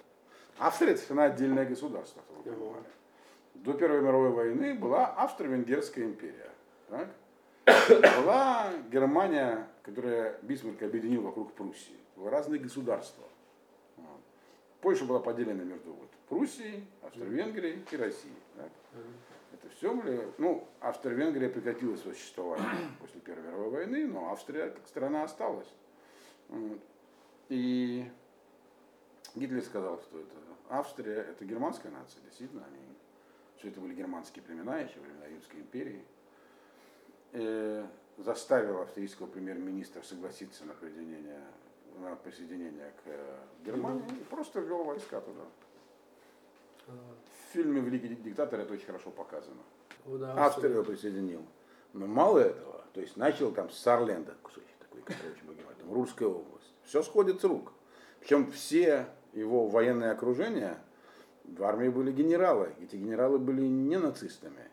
[0.57, 2.85] Австрия это она отдельное государство, чтобы вы понимали.
[3.55, 6.49] До Первой мировой войны была Австро-Венгерская империя.
[6.89, 7.09] так?
[7.65, 11.97] Была Германия, которая Бисмарк объединил вокруг Пруссии.
[12.15, 13.23] Были разные государства.
[14.81, 18.33] Польша была поделена между вот, Пруссией, Австро-Венгрией и Россией.
[18.55, 18.71] так?
[19.53, 24.87] Это все были, ну, Австро-Венгрия прекратила свое существование после Первой мировой войны, но Австрия как
[24.87, 25.67] страна осталась.
[27.49, 28.09] И
[29.35, 30.35] Гитлер сказал, что это
[30.69, 32.95] Австрия, это германская нация, действительно, они,
[33.57, 36.03] все это были германские племена, еще времена Римской империи.
[37.33, 37.85] Э,
[38.17, 41.41] заставил австрийского премьер-министра согласиться на присоединение,
[41.97, 45.43] на присоединение к э, Германии и просто ввел войска туда.
[46.87, 49.61] В фильме «Великий диктатор» это очень хорошо показано.
[50.35, 51.45] Австрию его присоединил.
[51.93, 55.93] Но мало этого, то есть начал там с Сарленда, кусочек такой, который очень богемат, там
[55.93, 56.73] Русская область.
[56.83, 57.71] Все сходит с рук.
[58.19, 60.77] Причем все его военные окружения,
[61.43, 62.73] в армии были генералы.
[62.81, 64.70] Эти генералы были не нацистами.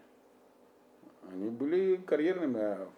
[1.30, 2.58] Они были карьерными.
[2.60, 2.88] а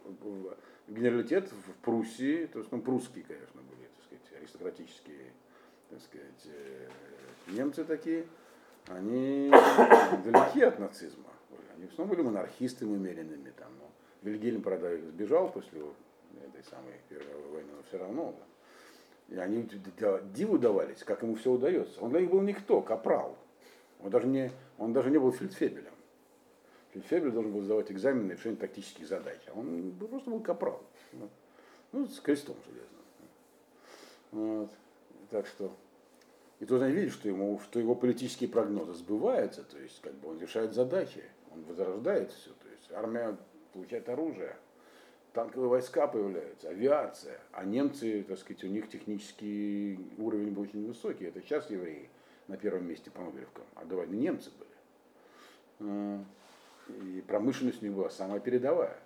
[0.88, 5.32] Генералитет в Пруссии, то есть, ну, прусские, конечно, были, так сказать, аристократические,
[5.88, 6.88] так сказать, э,
[7.52, 8.26] немцы такие,
[8.88, 9.50] они
[10.24, 11.30] далеки от нацизма.
[11.76, 13.50] Они в основном были монархистами умеренными.
[13.50, 13.90] Там, но
[14.22, 15.80] Вильгельм, правда, сбежал после
[16.44, 18.34] этой самой Первой войны, но все равно.
[18.36, 19.34] да.
[19.34, 19.68] И они
[20.34, 22.00] диву давались, как ему все удается.
[22.00, 23.38] Он для них был никто, капрал.
[24.02, 25.89] Он даже не, он даже не был фельдфебелем.
[26.92, 29.40] Фельдфебель должен был сдавать экзамены на решение тактических задач.
[29.46, 30.82] А он просто был капрал.
[31.92, 33.00] Ну, с крестом железным.
[34.32, 34.70] Вот.
[35.30, 35.72] Так что.
[36.58, 40.28] И тут они видят, что, ему, что его политические прогнозы сбываются, то есть как бы
[40.28, 42.50] он решает задачи, он возрождает все.
[42.50, 43.36] То есть армия
[43.72, 44.56] получает оружие,
[45.32, 51.24] танковые войска появляются, авиация, а немцы, так сказать, у них технический уровень был очень высокий.
[51.24, 52.10] Это сейчас евреи
[52.46, 54.70] на первом месте по Нобелевкам, а до войны немцы были.
[57.20, 58.96] И промышленность у них была самая передовая.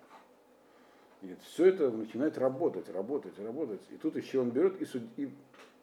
[1.21, 3.81] И все это начинает работать, работать, работать.
[3.89, 5.03] И тут еще он берет и, суд...
[5.17, 5.29] и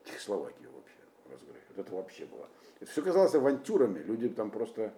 [0.05, 0.97] Чехословакию вообще
[1.31, 1.69] разгрызет.
[1.77, 2.49] Вот это вообще было.
[2.81, 3.99] Это все казалось авантюрами.
[3.99, 4.95] Люди там просто...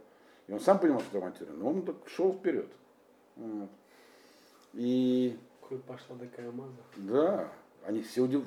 [0.46, 2.70] И он сам понимал, что это авантюра, но он так шел вперед.
[3.34, 3.70] Вот.
[4.74, 6.72] И Коль пошла такая маза.
[6.96, 7.52] да,
[7.84, 8.44] они все удив...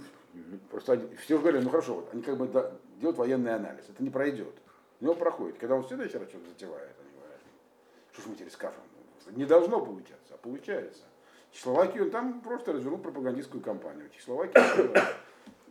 [0.72, 2.72] просто они- все говорили, ну хорошо, вот, они как бы да,
[3.02, 4.54] делают военный анализ, это не пройдет.
[5.02, 5.58] У него проходит.
[5.58, 6.96] Когда он в следующий раз что-то затевает,
[8.18, 8.82] что ж мы теперь скажем?
[9.32, 11.04] Не должно получаться, а получается.
[11.52, 14.10] Чехословакию там просто развернул пропагандистскую кампанию.
[14.10, 15.14] Чехословакия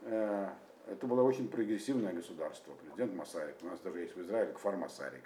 [0.02, 0.48] э,
[0.86, 2.72] это было очень прогрессивное государство.
[2.74, 5.24] Президент Масарик, у нас даже есть в Израиле Кфар Масарик.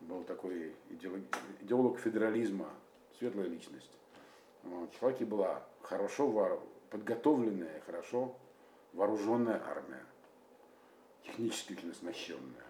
[0.00, 1.22] Был такой идеолог,
[1.62, 2.68] идеолог федерализма,
[3.18, 3.96] светлая личность.
[4.62, 4.90] Вот.
[4.90, 6.60] Чехословакия была хорошо
[6.90, 8.36] подготовленная, хорошо
[8.92, 10.04] вооруженная армия,
[11.24, 12.66] технически очень оснащенная.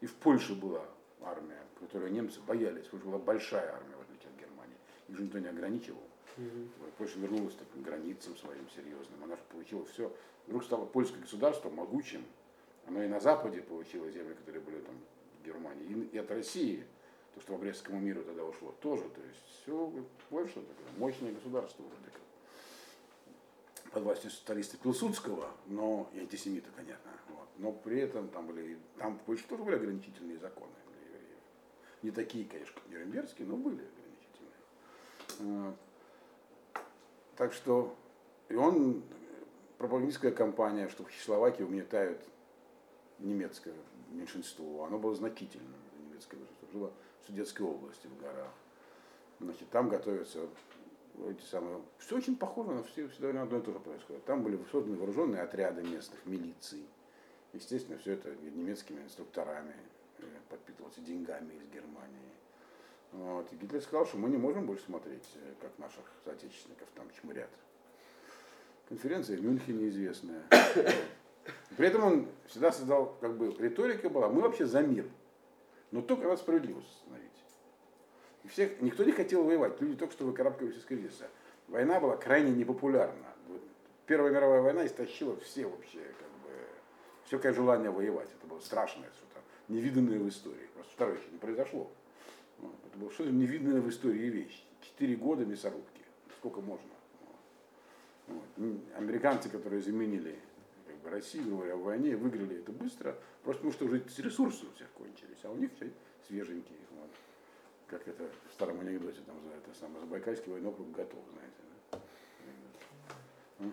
[0.00, 0.82] И в Польше была
[1.22, 4.76] армия, которую немцы боялись, потому что была большая армия, в отличие от Германии.
[5.08, 6.02] Их же никто не ограничивал.
[6.80, 10.12] Вот Польша вернулась так, к границам своим серьезным, она же получила все.
[10.46, 12.24] Вдруг стало польское государство могучим.
[12.86, 14.94] Оно и на Западе получило земли, которые были там
[15.42, 16.84] в Германии, и- от России,
[17.34, 19.02] то, что в Брестскому миру тогда ушло, тоже.
[19.08, 19.92] То есть все
[20.30, 22.20] Польша такое мощное государство вроде как.
[23.92, 27.10] Под властью сталиста Пилсудского, но и антисемита, понятно.
[27.30, 27.48] Вот.
[27.58, 30.72] Но при этом там были, там в Польше тоже были ограничительные законы.
[32.06, 33.82] Не такие, конечно, как Нюрнбергские, но были
[35.34, 35.74] ограничительные.
[37.34, 37.96] Так что
[38.48, 39.02] и он,
[39.76, 42.22] пропагандистская кампания, что в Чехословакии угнетают
[43.18, 43.74] немецкое
[44.12, 46.92] меньшинство, оно было значительным, немецкое меньшинство, жило
[47.22, 48.52] в Судетской области, в горах.
[49.40, 50.46] Значит, там готовятся
[51.28, 54.24] эти самые, все очень похоже на все, всегда одно и то же происходит.
[54.26, 56.86] Там были созданы вооруженные отряды местных милиций.
[57.52, 59.74] Естественно, все это немецкими инструкторами
[60.48, 62.32] подпитывалось деньгами из Германии.
[63.12, 63.50] Вот.
[63.52, 67.50] И Гитлер сказал, что мы не можем больше смотреть, э, как наших соотечественников там чмырят.
[68.88, 70.42] Конференция в Мюнхене известная.
[71.76, 75.06] При этом он всегда создал, как бы, риторика была, мы вообще за мир,
[75.90, 77.30] но только надо справедливость установить.
[78.44, 81.28] И всех, никто не хотел воевать, люди только что выкарабкивались из кризиса.
[81.68, 83.26] Война была крайне непопулярна.
[84.06, 86.50] Первая мировая война истощила все вообще, как бы,
[87.24, 88.28] всякое желание воевать.
[88.38, 89.10] Это было страшное,
[89.68, 90.66] невиданное в истории.
[90.74, 91.90] Просто второе еще не произошло.
[92.60, 94.64] Это было что-то невиданное в истории вещь.
[94.80, 96.02] Четыре года мясорубки.
[96.38, 96.90] Сколько можно.
[98.28, 98.44] Вот.
[98.96, 100.38] Американцы, которые заменили
[100.86, 104.72] как бы, Россию, говоря, в войне, выиграли это быстро, просто потому что уже ресурсы у
[104.72, 105.90] всех кончились, а у них все
[106.26, 106.78] свеженькие.
[106.92, 107.10] Вот.
[107.86, 111.54] Как это в старом анекдоте там за это самое Забайкальский войной округ готов, знаете.
[113.60, 113.66] Да?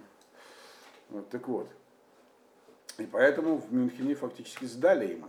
[1.09, 1.69] Вот, так вот.
[2.97, 5.27] И поэтому в Мюнхене фактически сдали ему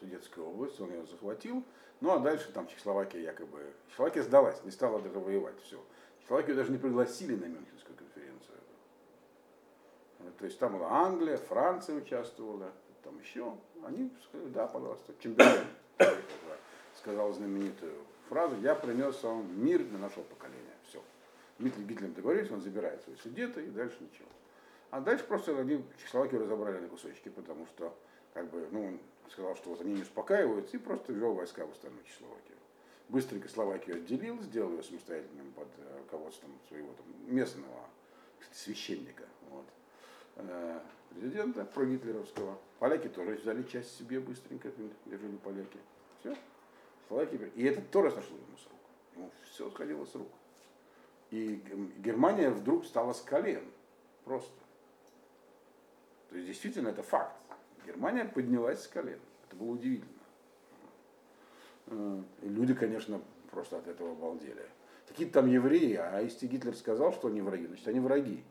[0.00, 1.62] Судетскую область, он ее захватил.
[2.00, 3.72] Ну а дальше там Чехословакия якобы...
[3.88, 5.80] Чехословакия сдалась, не стала даже воевать, все.
[6.20, 8.56] Чехословакию даже не пригласили на Мюнхенскую конференцию.
[10.38, 12.72] То есть там была Англия, Франция участвовала,
[13.02, 13.54] там еще.
[13.84, 15.66] Они сказали, да, пожалуйста, Чемберлен
[16.96, 17.94] сказал знаменитую
[18.30, 20.76] фразу, я принес вам мир для нашего поколения.
[20.88, 21.02] Все.
[21.58, 24.28] Гитлер, Гитлер договорились, он забирает свои судеты и дальше ничего.
[24.90, 27.94] А дальше просто они Чехословакию разобрали на кусочки, потому что
[28.32, 28.98] как бы, ну,
[29.30, 32.56] сказал, что вот они не успокаиваются, и просто ввел войска в остальную Чехословакию.
[33.08, 37.88] Быстренько Словакию отделил, сделал ее самостоятельным под э, руководством своего там, местного
[38.38, 39.66] кстати, священника, вот,
[40.36, 42.56] э, президента прогитлеровского.
[42.78, 44.70] Поляки тоже взяли часть себе быстренько,
[45.06, 45.78] держали поляки.
[46.20, 46.36] Все.
[47.08, 48.80] Словакия, и это тоже сошло ему с рук.
[49.16, 50.28] Ему все сходило с рук.
[51.30, 51.62] И
[51.98, 53.64] Германия вдруг стала с колен.
[54.24, 54.52] Просто.
[56.28, 57.39] То есть действительно это факт.
[57.86, 59.18] Германия поднялась с колен.
[59.46, 60.12] Это было удивительно.
[61.86, 63.20] Э, И люди, конечно,
[63.50, 64.66] просто от этого обалдели.
[65.08, 68.44] Какие-то там евреи, а если Гитлер сказал, что они враги, значит они враги.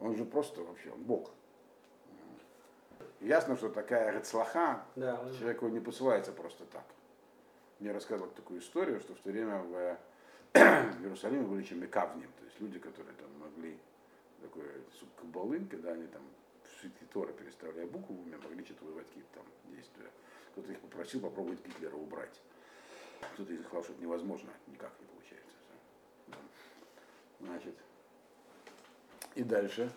[0.00, 1.30] Он же просто вообще, он бог.
[3.20, 6.84] Ясно, что такая рецлаха Да, человеку не посылается просто так.
[7.78, 9.98] Мне рассказывали такую историю, что в то время в,
[10.54, 13.78] в Иерусалиме были чем мекавним, то есть люди, которые там могли
[14.42, 14.64] такой
[14.98, 16.22] суп кабалы, когда они там
[16.86, 20.10] в свитке Тора, переставляя буквами, могли что-то вызывать какие-то там действия.
[20.52, 22.40] Кто-то их попросил попробовать Гитлера убрать.
[23.34, 25.56] Кто-то из них сказал, что это невозможно, никак не получается.
[27.40, 27.74] Значит,
[29.34, 29.90] и дальше.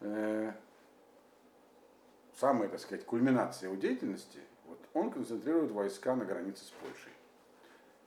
[0.00, 0.52] Э,
[2.34, 7.12] самая, так сказать, кульминация его деятельности, вот он концентрирует войска на границе с Польшей.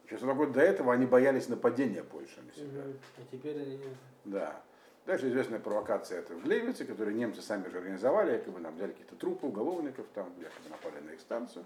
[0.06, 2.84] Еще 40 год до этого они боялись нападения Польши на себя.
[3.18, 3.80] А теперь они...
[4.24, 4.62] Да.
[5.06, 9.16] Дальше известная провокация это в Глевице, которую немцы сами же организовали, якобы нам взяли каких-то
[9.16, 11.66] трупы, уголовников, там якобы напали на их станцию,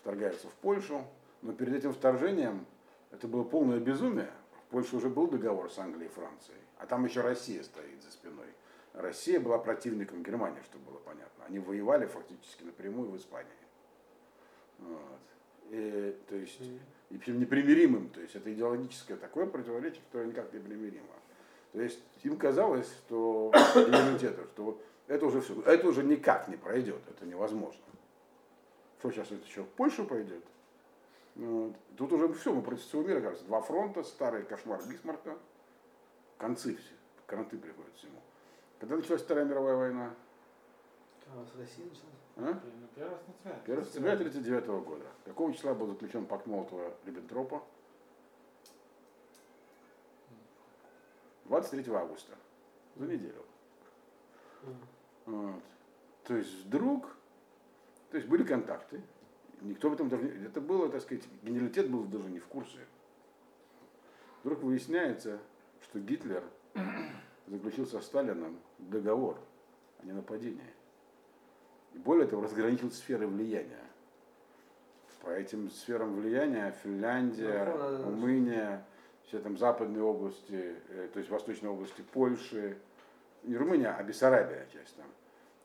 [0.00, 1.04] вторгаются в Польшу.
[1.42, 2.66] Но перед этим вторжением
[3.12, 4.30] это было полное безумие.
[4.66, 8.10] В Польше уже был договор с Англией и Францией, а там еще Россия стоит за
[8.10, 8.48] спиной.
[8.92, 11.44] Россия была противником Германии, чтобы было понятно.
[11.46, 13.50] Они воевали фактически напрямую в Испании.
[14.78, 15.20] Вот.
[15.70, 16.60] И, то есть.
[17.10, 18.08] И причем непримиримым.
[18.08, 21.06] То есть это идеологическое такое противоречие, которое никак не примиримо.
[21.74, 27.02] То есть им казалось, что иммунитету, что это уже все, это уже никак не пройдет,
[27.10, 27.82] это невозможно.
[29.00, 30.44] Что сейчас это еще в Польшу пойдет?
[31.34, 31.76] Ну, вот.
[31.98, 33.44] Тут уже все, мы против всего мира, кажется.
[33.46, 35.36] Два фронта, старый кошмар Бисмарка,
[36.38, 36.94] концы все,
[37.26, 38.20] кранты приходят всему.
[38.78, 40.14] Когда началась Вторая мировая война?
[41.26, 42.14] А, с Россией началось?
[42.36, 42.62] А?
[42.62, 43.60] Ну, первый сентября.
[43.64, 45.06] 1 сентября 1939 года.
[45.24, 47.62] Какого числа был заключен пакт Молотова-Риббентропа?
[51.46, 52.34] 23 августа.
[52.96, 53.44] За неделю.
[55.26, 55.62] Вот.
[56.24, 57.16] То есть вдруг,
[58.10, 59.02] то есть были контакты,
[59.60, 62.78] никто об этом даже не, это было, так сказать, генералитет был даже не в курсе.
[64.42, 65.38] Вдруг выясняется,
[65.82, 66.44] что Гитлер
[67.46, 69.38] заключил со Сталином договор
[70.00, 70.72] о ненападении.
[71.94, 73.80] И более того, разграничил сферы влияния.
[75.22, 78.04] По этим сферам влияния Финляндия, Ну.
[78.04, 78.84] Румыния,
[79.26, 82.78] все там западные области, э, то есть восточные области Польши,
[83.42, 85.06] не Румыния, а Бессарабия часть там.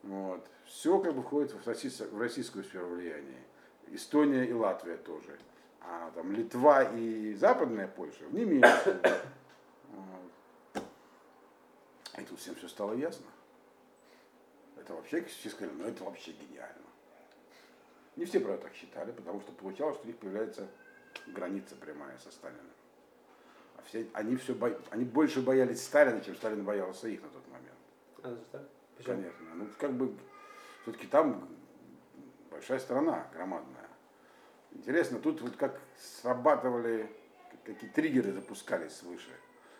[0.03, 0.47] Вот.
[0.65, 3.43] Все как бы входит в, российс- в российскую сферу влияния.
[3.87, 5.37] Эстония и Латвия тоже.
[5.81, 8.99] А там Литва и Западная Польша в Немецкую.
[9.91, 10.83] Вот.
[12.17, 13.25] И тут всем все стало ясно.
[14.77, 16.75] Это вообще, все сказали, ну это вообще гениально.
[18.15, 20.67] Не все, правда, так считали, потому что получалось, что у них появляется
[21.27, 22.65] граница прямая со Сталиным.
[23.89, 27.77] Все, они, все бо- они больше боялись Сталина, чем Сталин боялся их на тот момент.
[28.21, 28.69] А, так?
[28.95, 29.15] Почему?
[29.15, 29.45] Конечно.
[29.55, 30.15] Ну, как бы,
[30.83, 31.49] все-таки там
[32.51, 33.87] большая страна, громадная.
[34.73, 37.09] Интересно, тут вот как срабатывали,
[37.65, 39.31] какие триггеры запускались свыше.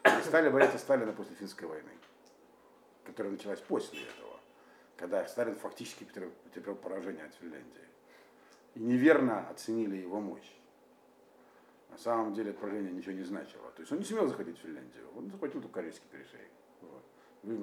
[0.01, 1.91] Они стали бояться Сталина после финской войны,
[3.05, 4.39] которая началась после этого,
[4.97, 7.87] когда Сталин фактически потерпел поражение от Финляндии.
[8.73, 10.51] И неверно оценили его мощь.
[11.89, 13.71] На самом деле это поражение ничего не значило.
[13.71, 16.51] То есть он не смел заходить в Финляндию, он захватил только корейский перешейк.
[16.81, 17.03] Вот.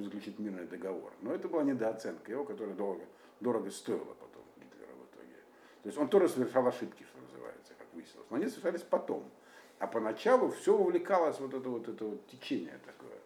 [0.05, 1.13] Заключить мирный договор.
[1.23, 3.05] Но это была недооценка его, которая дорого,
[3.41, 5.37] дорого стоила потом Гитлера в итоге.
[5.83, 8.27] То есть он тоже совершал ошибки, что называется, как выяснилось.
[8.31, 9.31] Но они совершались потом.
[9.79, 13.19] А поначалу все увлекалось вот это вот, это вот течение такое.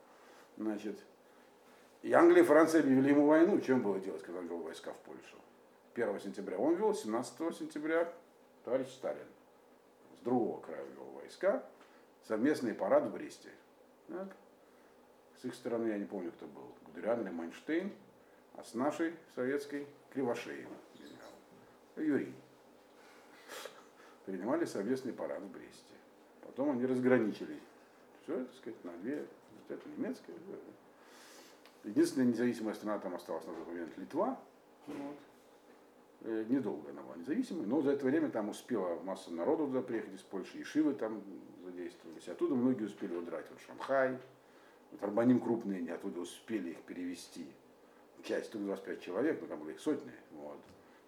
[0.57, 0.99] Значит,
[2.03, 3.61] и Англия и Франция объявили ему войну.
[3.61, 5.37] Чем было делать, когда он вел войска в Польшу?
[5.95, 8.13] 1 сентября он вел, 17 сентября
[8.65, 9.27] товарищ Сталин
[10.21, 11.65] с другого края вел войска.
[12.29, 13.51] Совместный парад в Бресте.
[14.09, 14.29] Так.
[15.41, 16.75] С их стороны я не помню, кто был.
[16.87, 17.91] Гудериан или Майнштейн,
[18.57, 20.69] а с нашей советской Кривошеев.
[20.95, 21.31] генерал.
[21.97, 22.35] Юрий.
[24.27, 25.95] Принимали совместный парад в Бресте.
[26.43, 27.59] Потом они разграничили.
[28.23, 29.21] Все, так сказать, на две.
[29.21, 30.35] Вот это немецкая.
[31.85, 34.39] Единственная независимая страна там осталась на тот момент Литва.
[34.87, 35.17] Вот.
[36.23, 40.15] Э, Недолго она была независимой, но за это время там успела масса народу туда приехать
[40.15, 41.23] из Польши, и Шивы там
[41.65, 42.29] задействовались.
[42.29, 43.47] Оттуда многие успели удрать.
[43.51, 44.19] Вот Шанхай,
[44.93, 47.47] вот Арбаним крупные, они оттуда успели их перевести.
[48.23, 50.13] Часть, только 25 человек, но там было их сотни.
[50.33, 50.59] Вот.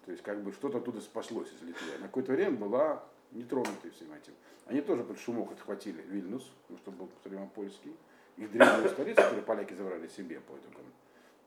[0.06, 1.86] То есть как бы что-то оттуда спаслось из Литвы.
[1.96, 4.32] А На какое-то время была нетронутой всем этим.
[4.66, 7.94] Они тоже под шумок отхватили Вильнюс, ну, что был все время польский.
[8.38, 10.86] Их древнюю столицу, которую поляки забрали себе по итогам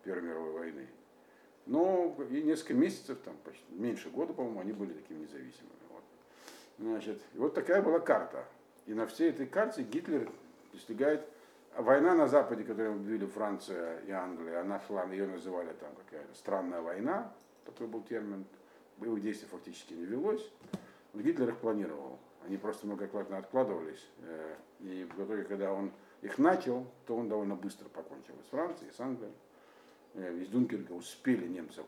[0.04, 0.88] Первой мировой войны.
[1.66, 5.72] Но и несколько месяцев, там почти меньше года, по-моему, они были такими независимыми.
[5.90, 6.04] Вот.
[6.78, 8.46] Значит, вот такая была карта.
[8.86, 10.30] И на всей этой карте Гитлер
[10.72, 11.28] достигает
[11.76, 16.34] а война на Западе, которую объявили Франция и Англия, она шла, ее называли там какая-то
[16.34, 17.34] странная война,
[17.66, 18.46] такой был термин,
[18.98, 20.50] боевых действий фактически не велось.
[21.14, 22.18] Но Гитлер их планировал.
[22.46, 24.08] Они просто многократно откладывались.
[24.20, 25.92] э, И в итоге, когда он
[26.22, 29.34] их начал, то он довольно быстро покончил с Францией, с Англией.
[30.16, 31.82] Э, Из Дункерка успели немцы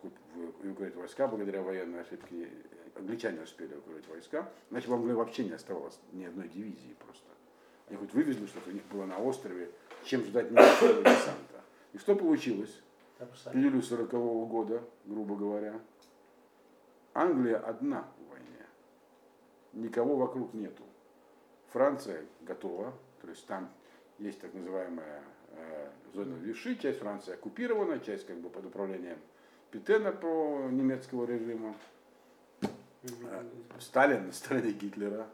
[0.63, 2.49] эвакуировать войска благодаря военной ошибке.
[2.95, 4.51] Англичане успели эвакуировать войска.
[4.69, 7.25] Значит, в Англии вообще не оставалось ни одной дивизии просто.
[7.87, 9.71] Они хоть вывезли что-то, у них было на острове,
[10.03, 11.63] чем ждать немецкого десанта.
[11.93, 12.81] И что получилось?
[13.19, 15.79] В июле 40 года, грубо говоря,
[17.13, 18.65] Англия одна в войне.
[19.73, 20.83] Никого вокруг нету.
[21.69, 23.71] Франция готова, то есть там
[24.19, 25.21] есть так называемая э,
[26.13, 29.17] зона Виши, часть Франции оккупирована, часть как бы под управлением
[29.71, 31.75] Петена по немецкого режима.
[32.61, 33.43] Э,
[33.79, 35.27] Сталин на стороне Гитлера.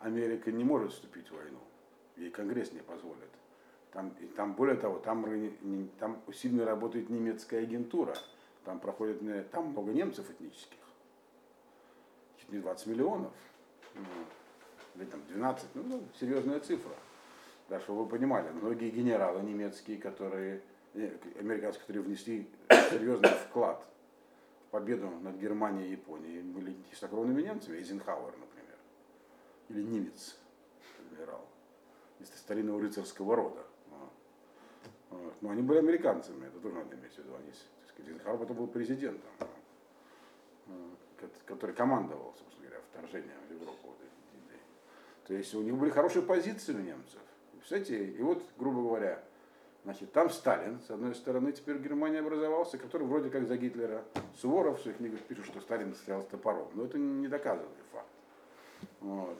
[0.00, 1.58] Америка не может вступить в войну.
[2.16, 3.30] Ей Конгресс не позволит.
[3.92, 5.24] Там, и там более того, там,
[5.98, 8.14] там сильно работает немецкая агентура.
[8.64, 10.78] Там проходит, не- там много немцев этнических.
[12.38, 13.32] Чуть не 20 миллионов.
[13.94, 14.02] Ну,
[14.96, 16.92] Или там 12, ну, ну, серьезная цифра.
[17.68, 20.62] Да, чтобы вы понимали, многие генералы немецкие, которые,
[20.94, 21.10] э,
[21.40, 22.48] американские, которые внесли
[22.90, 23.84] серьезный вклад
[24.66, 28.76] в победу над Германией и Японией, были чистокровными немцами, Эйзенхауэр, например.
[29.68, 30.38] или немец,
[31.10, 31.44] генерал,
[32.20, 33.66] из старинного рыцарского рода.
[35.10, 35.34] Вот.
[35.40, 37.34] Но они были американцами, это тоже надо иметь в виду.
[37.34, 37.52] Они,
[37.98, 39.30] Эйзенхауэр потом был президентом,
[41.46, 43.96] который командовал, собственно говоря, вторжением в Европу.
[45.26, 47.20] То есть у них были хорошие позиции у немцев.
[47.68, 49.22] Представляете, и вот, грубо говоря,
[49.82, 54.02] Значит, там Сталин, с одной стороны, теперь Германия образовался, который вроде как за Гитлера.
[54.40, 56.66] Суворов в своих книгах пишет, что Сталин стоял с топором.
[56.74, 58.08] Но это не доказанный факт.
[58.98, 59.38] Вот.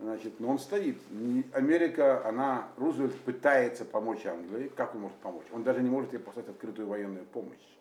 [0.00, 0.96] Значит, но он стоит.
[1.52, 4.66] Америка, она, Рузвельт пытается помочь Англии.
[4.74, 5.46] Как он может помочь?
[5.52, 7.78] Он даже не может ей послать открытую военную помощь.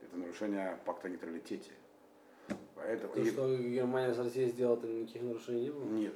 [0.00, 1.72] Это нарушение пакта нейтралитете.
[2.76, 3.12] Поэтому...
[3.12, 3.28] То, и...
[3.28, 5.84] что Германия с Россией сделала, то никаких нарушений не было?
[5.84, 6.14] Нет.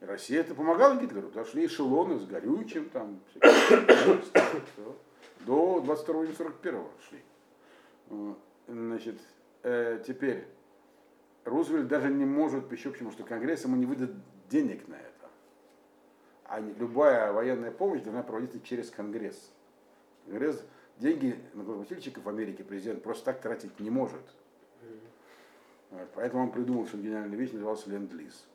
[0.00, 3.20] Россия это помогала Гитлеру, дошли эшелоны с горючим, там,
[5.46, 7.22] до 22 июня 41 шли.
[8.68, 9.20] Значит,
[9.62, 10.46] э, теперь
[11.44, 14.12] Рузвельт даже не может, еще почему, что Конгресс ему не выдает
[14.50, 15.30] денег на это.
[16.44, 19.52] А любая военная помощь должна проводиться через Конгресс.
[20.26, 20.62] Конгресс
[20.98, 24.22] деньги на налогоплательщиков в Америке президент просто так тратить не может.
[26.14, 28.46] Поэтому он придумал, что генеральный вещь назывался ленд-лиз.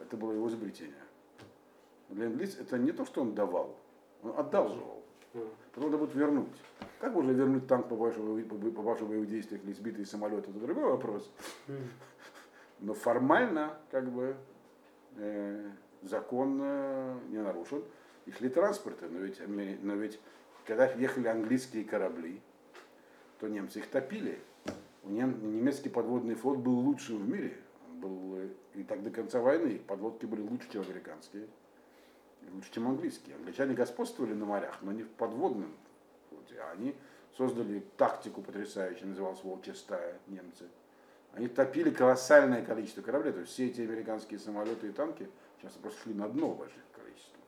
[0.00, 0.94] Это было его изобретение.
[2.10, 3.76] Ленд-лиз это не то, что он давал,
[4.22, 5.02] он одалживал.
[5.72, 6.48] Потом надо будет вернуть.
[6.98, 11.30] Как можно вернуть танк, попавший в боевых действиях или сбитый самолет, это другой вопрос.
[12.80, 14.34] Но формально, как бы,
[15.16, 15.70] э,
[16.02, 17.84] закон э, не нарушен.
[18.26, 19.40] И шли транспорты, но ведь,
[19.82, 20.18] но ведь
[20.66, 22.40] когда ехали английские корабли,
[23.38, 24.40] то немцы их топили.
[25.04, 27.56] Немецкий подводный флот был лучшим в мире
[28.00, 28.38] был,
[28.74, 31.46] и так до конца войны подлодки были лучше, чем американские,
[32.52, 33.36] лучше, чем английские.
[33.36, 35.74] Англичане господствовали на морях, но не в подводном
[36.28, 36.60] флоте.
[36.72, 36.96] Они
[37.36, 40.66] создали тактику потрясающую, называлась «Волчья стая» немцы.
[41.32, 45.28] Они топили колоссальное количество кораблей, то есть все эти американские самолеты и танки
[45.60, 47.44] сейчас просто шли на дно в больших количествах.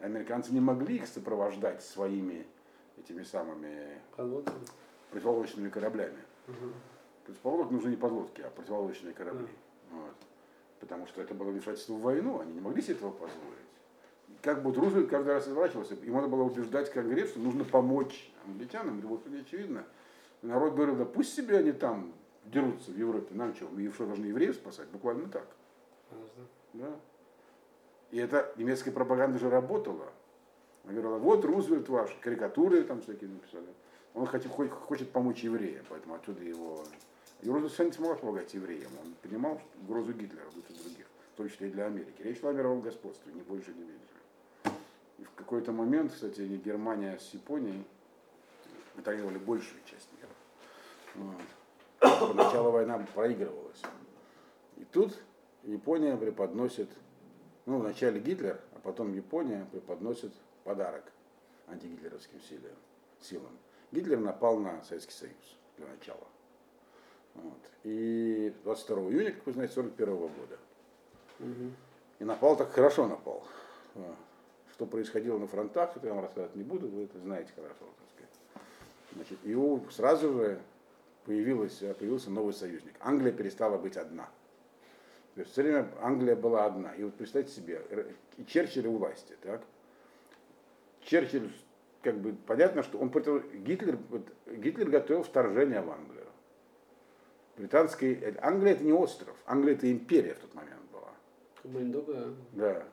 [0.00, 2.46] Американцы не могли их сопровождать своими
[2.98, 4.66] этими самыми Подлодками.
[5.10, 6.18] противолодочными кораблями.
[6.46, 6.72] Угу.
[7.28, 9.46] То есть подлодки нужны не подлодки, а противолодочные корабли.
[9.90, 10.14] Вот.
[10.80, 13.68] Потому что это было вмешательство в войну, они не могли себе этого позволить.
[14.40, 19.00] Как бы Рузвельт каждый раз изворачивался, ему надо было убеждать Конгресс, что нужно помочь англичанам,
[19.00, 19.84] это было очевидно.
[20.40, 22.14] народ говорил, да пусть себе они там
[22.46, 24.88] дерутся в Европе, нам что, мы что, должны евреев спасать?
[24.88, 25.46] Буквально так.
[26.72, 26.96] Да.
[28.10, 30.08] И это немецкая пропаганда же работала.
[30.84, 33.66] Она говорила, вот Рузвельт ваш, карикатуры там всякие написали.
[34.14, 36.82] Он хочет, хочет помочь евреям, поэтому отсюда его
[37.40, 38.90] и Рузвельт совершенно не смог помогать евреям.
[39.00, 42.22] Он понимал что угрозу Гитлера лучше других, в том числе и для Америки.
[42.22, 44.78] Речь шла о мировом господстве, ни больше, ни меньше.
[45.18, 47.84] И в какой-то момент, кстати, Германия с Японией
[48.94, 50.30] контролировали большую часть мира.
[51.14, 52.28] Вот.
[52.28, 53.82] Поначалу война проигрывалась.
[54.76, 55.16] И тут
[55.62, 56.88] Япония преподносит,
[57.66, 60.32] ну, вначале Гитлер, а потом Япония преподносит
[60.64, 61.04] подарок
[61.68, 62.40] антигитлеровским
[63.20, 63.58] силам.
[63.92, 66.26] Гитлер напал на Советский Союз для начала.
[67.42, 67.70] Вот.
[67.84, 70.58] И 22 июня, как вы знаете, 41 года.
[71.40, 71.72] Угу.
[72.20, 73.44] И напал так хорошо напал.
[74.72, 77.74] Что происходило на фронтах, это я вам рассказать не буду, вы это знаете хорошо.
[77.78, 78.64] Так сказать.
[79.14, 80.60] Значит, и у, сразу же
[81.24, 82.94] появилась, появился новый союзник.
[83.00, 84.28] Англия перестала быть одна.
[85.34, 86.92] То есть все время Англия была одна.
[86.94, 87.82] И вот представьте себе,
[88.36, 89.62] и Черчилль у власти, так?
[91.02, 91.52] Черчилль,
[92.02, 93.98] как бы, понятно, что он Гитлер,
[94.46, 96.17] Гитлер готовил вторжение в Англию
[97.58, 98.36] британской...
[98.40, 101.10] Англия это не остров, Англия это империя в тот момент была.
[102.52, 102.84] Да.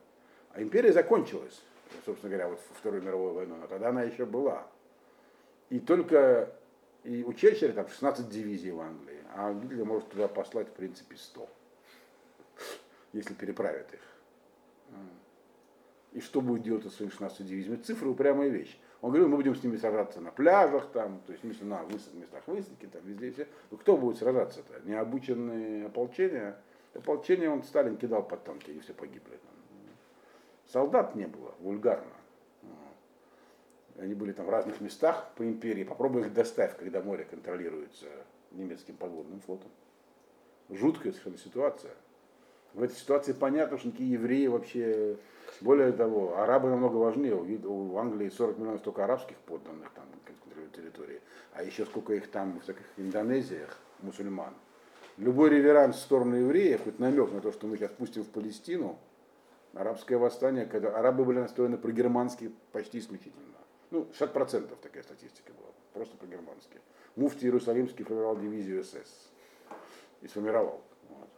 [0.51, 1.61] А империя закончилась,
[2.05, 4.67] собственно говоря, вот во Вторую мировую войну, но тогда она еще была.
[5.69, 6.51] И только
[7.03, 11.15] и у Черчилля там 16 дивизий в Англии, а Гитлер может туда послать, в принципе,
[11.15, 11.47] 100,
[13.13, 13.99] если переправят их.
[16.13, 17.81] И что будет делать с своими 16 дивизиями?
[17.81, 18.79] Цифры упрямая вещь.
[19.05, 22.87] Он говорил, мы будем с ними сражаться на пляжах, там, то есть на местах высадки,
[22.87, 23.47] там, везде, все.
[23.69, 24.81] Ну, кто будет сражаться-то?
[24.83, 26.57] Необученные ополчения?
[26.95, 29.37] Ополчение он Сталин кидал под танки, и все погибли.
[30.65, 32.15] Солдат не было, вульгарно.
[33.99, 35.83] Они были там в разных местах по империи.
[35.83, 38.07] Попробуй их доставь, когда море контролируется
[38.49, 39.69] немецким подводным флотом.
[40.69, 41.93] Жуткая совершенно ситуация.
[42.75, 45.17] В этой ситуации понятно, что никакие евреи вообще
[45.61, 47.35] более того, арабы намного важнее.
[47.35, 51.21] У Англии 40 миллионов только арабских подданных там на территории,
[51.53, 54.53] а еще сколько их там в таких Индонезиях, мусульман.
[55.17, 58.99] Любой реверанс в сторону евреев, хоть намек на то, что мы сейчас пустим в Палестину,
[59.73, 63.45] арабское восстание, когда арабы были настроены про-германски почти исключительно.
[63.91, 66.81] Ну, 60% такая статистика была, просто про-германски.
[67.15, 69.31] Муфти Иерусалимский формировал дивизию СС.
[70.21, 70.81] И сформировал.
[71.07, 71.29] Вот.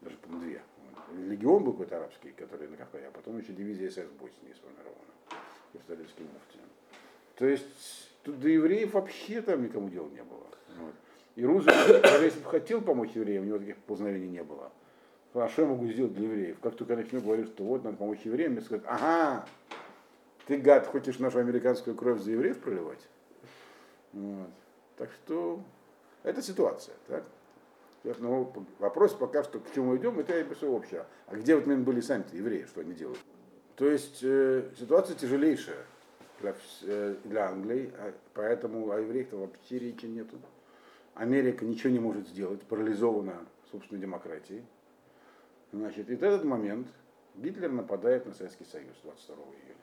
[0.00, 0.62] Даже, по две.
[1.16, 4.96] Легион был какой-то арабский, который на Кавказе, а потом еще дивизия СС Боснии сформирована.
[5.72, 6.64] Иерусалимским муфтием.
[7.36, 10.46] То есть тут до евреев вообще там никому дела не было.
[10.78, 10.94] Вот.
[11.36, 14.72] И Рузвельт, даже если бы хотел помочь евреям, у него таких познавений не было.
[15.32, 16.58] А что я могу сделать для евреев?
[16.60, 19.46] Как только начну говорить, что вот надо помочь евреям, мне скажут, ага,
[20.46, 23.06] ты, гад, хочешь нашу американскую кровь за евреев проливать?
[24.12, 24.50] Вот.
[24.96, 25.62] Так что
[26.24, 26.96] это ситуация.
[27.06, 27.24] Так?
[28.02, 31.04] Но вопрос пока что, к чему идем, это я все общее.
[31.26, 33.20] А где вот мы были сами-то, евреи, что они делают?
[33.76, 35.84] То есть э, ситуация тяжелейшая
[36.40, 40.36] для, э, для Англии, а, поэтому о евреях-то вообще речи нету.
[41.14, 44.64] Америка ничего не может сделать, парализована собственной демократией.
[45.72, 46.88] Значит, и в этот момент
[47.36, 49.74] Гитлер нападает на Советский Союз 22 июня.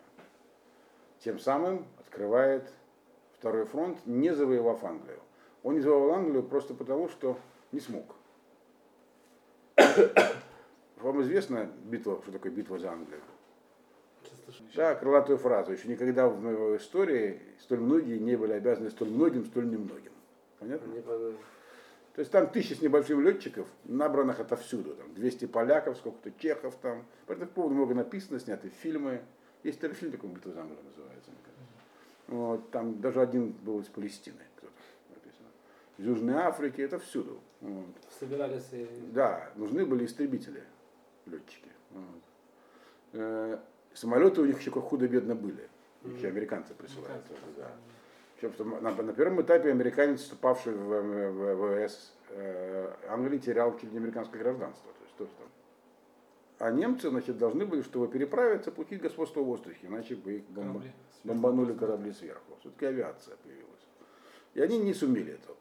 [1.19, 2.67] Тем самым открывает
[3.37, 5.19] второй фронт, не завоевав Англию.
[5.63, 7.37] Он не завоевал Англию просто потому, что
[7.71, 8.15] не смог.
[10.97, 13.21] Вам известна битва, что такое битва за Англию?
[14.75, 15.73] Да, крылатую фразу.
[15.73, 20.11] Еще никогда в истории столь многие не были обязаны столь многим, столь немногим.
[20.59, 20.91] Понятно?
[20.91, 21.37] Не То
[22.17, 24.95] есть там тысячи с небольшим летчиков, набранных отовсюду.
[24.95, 27.05] Там 200 поляков, сколько-то чехов там.
[27.25, 29.21] По этому поводу много написано, сняты фильмы.
[29.63, 31.31] Есть фильм такой «Битва за Англию» называется.
[32.27, 34.41] Вот, там даже один был из Палестины.
[34.57, 34.73] Кто-то
[35.15, 35.47] написано.
[35.97, 37.39] Из Южной Африки, это всюду.
[37.61, 37.85] Вот.
[38.19, 38.87] Собирались и...
[39.11, 40.63] Да, нужны были истребители,
[41.25, 41.69] летчики.
[41.91, 42.23] Вот.
[43.13, 43.59] Э,
[43.93, 45.67] самолеты у них еще худо-бедно были.
[46.03, 47.23] Их еще американцы присылают.
[47.57, 47.71] Да.
[48.35, 53.75] Причем, что на, на первом этапе американец, вступавший в, в, в ВВС э, Англии, терял
[53.79, 54.91] чуть не американское гражданство.
[54.91, 55.43] То есть, то, что...
[56.59, 60.73] А немцы значит, должны были, чтобы переправиться, получить господство в воздухе, иначе бы их бомба...
[60.73, 60.91] корабли.
[61.23, 62.57] бомбанули корабли сверху.
[62.59, 63.67] Все-таки авиация появилась.
[64.53, 65.55] И они не сумели этого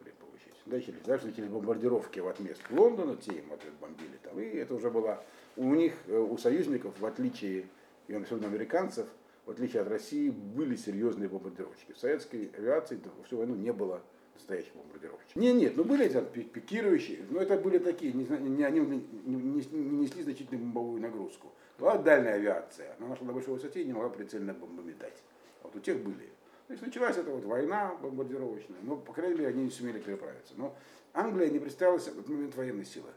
[0.67, 4.39] Начали, дальше начались бомбардировки в отмест Лондона, те им ответ бомбили там.
[4.41, 5.23] И это уже было
[5.57, 7.67] у них, э, у союзников, в отличие,
[8.09, 9.07] и особенно американцев,
[9.45, 11.93] в отличие от России, были серьезные бомбардировщики.
[11.93, 14.03] В советской авиации всю войну не было
[14.35, 15.37] настоящих бомбардировщиков.
[15.37, 19.37] Нет, нет, ну были эти пикирующие, но это были такие, не, не, они не, не,
[19.37, 21.53] не несли значительную бомбовую нагрузку.
[21.79, 25.23] Была дальняя авиация, она нашла на большой высоте и не могла прицельно бомбометать.
[25.63, 26.29] Вот у тех были.
[26.67, 30.55] То есть началась эта вот война бомбардировочная, но, по крайней мере, они не сумели переправиться.
[30.57, 30.77] Но
[31.13, 33.11] Англия не представила себе в этот момент военной силы.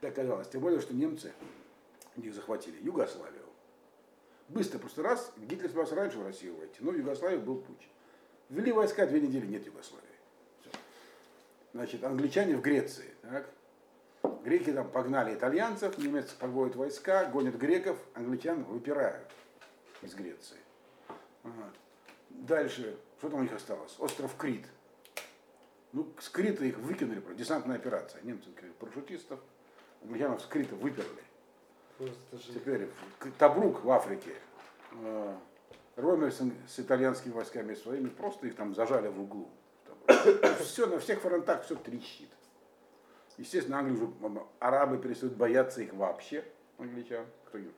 [0.00, 0.48] Так казалось.
[0.48, 1.32] Тем более, что немцы
[2.16, 3.46] них захватили Югославию
[4.48, 7.88] Быстро, просто раз, Гитлер собирался раньше в Россию войти, но в Югославии был путь.
[8.48, 10.06] Ввели войска, две недели нет Югославии.
[10.60, 10.70] Все.
[11.72, 13.12] Значит, англичане в Греции.
[13.22, 13.50] Так?
[14.44, 19.28] Греки там погнали итальянцев, немцы подводят войска, гонят греков, англичан выпирают
[20.02, 20.58] из Греции.
[21.42, 21.72] Ага.
[22.42, 23.96] Дальше, что там у них осталось?
[23.98, 24.66] Остров Крит.
[25.92, 28.20] Ну, с Крита их выкинули, десантная операция.
[28.22, 29.40] Немцы парашютистов,
[30.02, 31.24] англичанов с Крита выперли.
[32.52, 32.88] Теперь
[33.38, 34.34] Табрук в Африке.
[34.92, 35.34] Э,
[35.96, 39.48] Ромер с, с итальянскими войсками своими просто их там зажали в углу.
[40.60, 42.28] Все, на всех фронтах все трещит.
[43.38, 46.44] Естественно, Англия уже, арабы перестают бояться их вообще,
[46.78, 47.26] англичан.
[47.46, 47.70] Кто их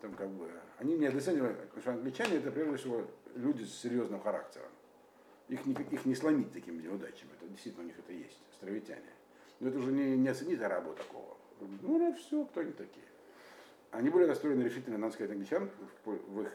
[0.00, 3.04] Там как бы, они не недооценивают, потому что англичане это прежде всего
[3.36, 4.70] люди с серьезным характером.
[5.48, 7.30] Их не, их не сломить такими неудачами.
[7.38, 9.12] Это действительно у них это есть, островитяне.
[9.60, 11.36] Но это уже не, не оценить арабу такого.
[11.60, 13.06] Ну, ну все, кто они такие.
[13.92, 15.70] Они были настроены решительно, надо сказать, англичан
[16.04, 16.52] в их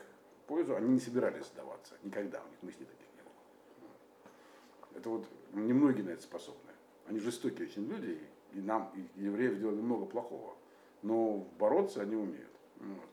[0.48, 1.96] пользу, они не собирались сдаваться.
[2.04, 5.00] Никогда у них мыслей таких не было.
[5.00, 6.72] Это вот немногие на это способны.
[7.08, 8.20] Они жестокие очень люди,
[8.54, 10.56] и нам, и евреев, сделали много плохого.
[11.02, 12.52] Но бороться они умеют.
[12.76, 13.10] Вот.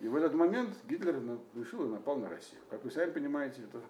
[0.00, 1.20] И в этот момент Гитлер
[1.54, 2.60] решил и напал на Россию.
[2.70, 3.80] Как вы сами понимаете, это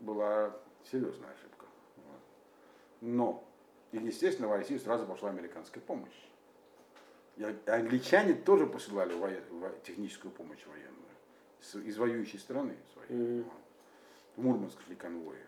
[0.00, 1.66] была серьезная ошибка.
[3.00, 3.44] Но
[3.90, 6.28] и, естественно, в Россию сразу пошла американская помощь.
[7.36, 9.12] И англичане тоже посылали
[9.82, 13.40] техническую помощь военную из воюющей страны своей.
[13.40, 13.50] Mm-hmm.
[14.36, 15.38] В Мурманск шли конвои.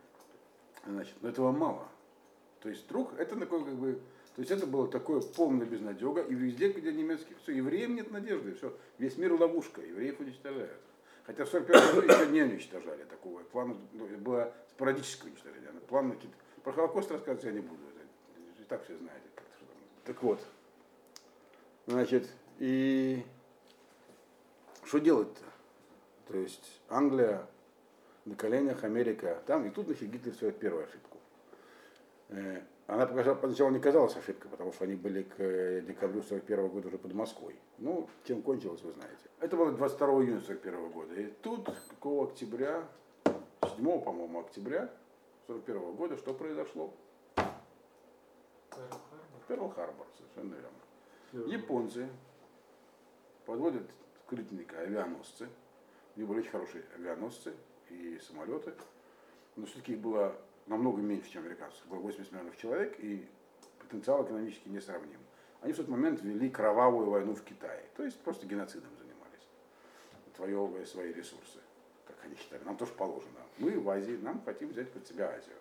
[0.86, 1.88] Значит, но этого мало.
[2.60, 4.00] То есть вдруг это такое как бы,
[4.36, 8.54] то есть это было такое полное безнадега, и везде, где немецких, все, евреям нет надежды,
[8.54, 10.80] все, весь мир ловушка, евреев уничтожают.
[11.24, 15.70] Хотя в 41 году еще не уничтожали такого плана, ну, было спорадическое уничтожение.
[15.88, 16.14] План
[16.62, 17.80] про Холокост рассказывать я не буду
[18.68, 19.24] так все знаете.
[20.04, 20.40] Так вот,
[21.86, 22.28] значит,
[22.58, 23.24] и
[24.84, 25.44] что делать-то?
[26.28, 27.46] То есть Англия
[28.24, 31.18] на коленях, Америка там, и тут, значит, Гитлер совершает первую ошибку.
[32.86, 36.98] Она поначалу не казалась ошибкой, потому что они были к э, декабрю 41 года уже
[36.98, 37.58] под Москвой.
[37.78, 39.28] Ну, чем кончилось, вы знаете.
[39.40, 41.14] Это было 22 июня 41 года.
[41.14, 42.84] И тут, какого октября,
[43.24, 44.88] 7, по-моему, октября
[45.48, 46.94] 41 года, что произошло?
[49.48, 51.50] Перл-Харбор, совершенно верно.
[51.50, 52.08] Японцы
[53.46, 53.82] подводят
[54.24, 55.48] скрытника авианосцы.
[56.14, 57.52] У них были очень хорошие авианосцы
[57.90, 58.74] и самолеты.
[59.56, 60.36] Но все-таки их было
[60.66, 61.86] намного меньше, чем американцев.
[61.86, 63.26] Было 80 миллионов человек, и
[63.78, 65.20] потенциал экономически несравним.
[65.60, 67.84] Они в тот момент вели кровавую войну в Китае.
[67.96, 69.48] То есть просто геноцидом занимались,
[70.32, 71.60] отвоевывая свои ресурсы,
[72.06, 72.62] как они считали.
[72.64, 73.40] Нам тоже положено.
[73.58, 75.56] Мы в Азии, нам хотим взять под себя Азию.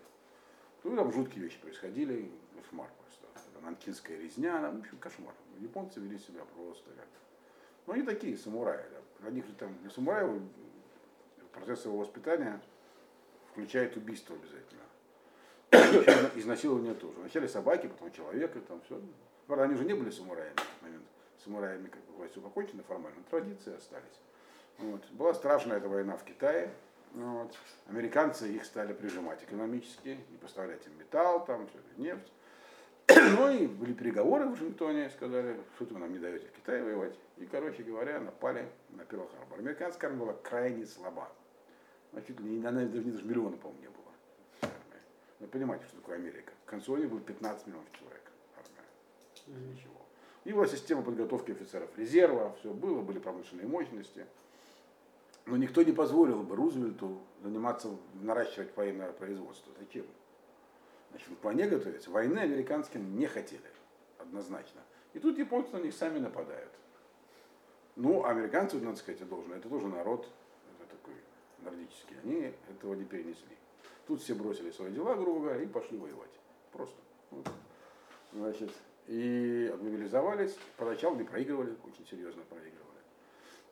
[0.84, 3.26] Ну, там жуткие вещи происходили, кошмар просто.
[3.62, 5.34] Нанкинская резня, в общем, кошмар.
[5.58, 7.08] Японцы вели себя просто как.
[7.86, 8.84] Ну, они такие, самураи.
[8.90, 9.00] Да.
[9.22, 10.42] Для них там, для самураев
[11.52, 12.60] процесс его воспитания
[13.50, 14.82] включает убийство обязательно.
[16.36, 17.18] Изнасилование тоже.
[17.18, 19.00] Вначале собаки, потом человека, там все.
[19.46, 21.04] Правда, они уже не были самураями в этот момент.
[21.44, 24.20] Самураями, как бы, все покончено формально, традиции остались.
[24.78, 25.04] Вот.
[25.12, 26.70] Была страшная эта война в Китае.
[27.14, 27.56] Вот.
[27.88, 32.32] Американцы их стали прижимать экономически и поставлять им металл, там, все, нефть.
[33.38, 37.14] Ну и были переговоры в Вашингтоне, сказали, что вы нам не даете в Китае воевать.
[37.36, 39.58] И, короче говоря, напали на Перл-Харбор.
[39.58, 41.28] Американская армия была крайне слаба.
[42.12, 44.05] Значит, она даже, даже миллиона, по-моему, не было.
[45.40, 46.52] Вы понимаете, что такое Америка.
[46.64, 48.22] К концу войны было 15 миллионов человек.
[48.56, 49.72] Армия.
[49.72, 49.94] Ничего.
[50.44, 54.26] И была система подготовки офицеров резерва, все было, были промышленные мощности.
[55.44, 59.72] Но никто не позволил бы Рузвельту заниматься, наращивать военное производство.
[59.78, 60.06] Зачем?
[61.10, 62.10] Значит, к войне готовиться.
[62.10, 63.70] Войны американские не хотели,
[64.18, 64.80] однозначно.
[65.14, 66.72] И тут японцы на них сами нападают.
[67.94, 70.28] Ну, а американцы, надо сказать, должен, это тоже народ,
[70.78, 71.14] это такой
[71.62, 73.56] нордический, они этого не перенесли.
[74.06, 76.30] Тут все бросили свои дела, грубо говоря, и пошли воевать.
[76.72, 76.96] Просто.
[77.30, 77.48] Вот.
[78.32, 78.70] Значит,
[79.08, 83.00] и мобилизовались, поначалу не проигрывали, очень серьезно проигрывали.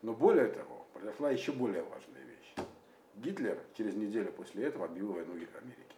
[0.01, 2.67] Но более того, произошла еще более важная вещь.
[3.15, 5.95] Гитлер через неделю после этого объявил войну Америке.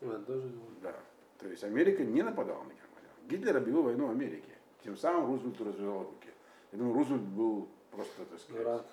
[0.00, 0.50] А, тоже...
[0.82, 0.94] Да.
[1.38, 3.10] То есть Америка не нападала на Германию.
[3.28, 4.52] Гитлер объявил войну Америке.
[4.82, 6.28] Тем самым Рузвельту развязал руки.
[6.72, 8.64] Я думаю, Рузвельт был просто, так сказать...
[8.64, 8.86] Рад.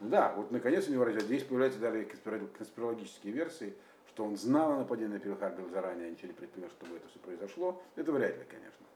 [0.00, 3.74] Да, вот наконец у него здесь появляются даже конспирологические версии,
[4.14, 7.82] что он знал о нападении на Перл-Харбор заранее, ничего не предпринял, чтобы это все произошло.
[7.96, 8.86] Это вряд ли, конечно.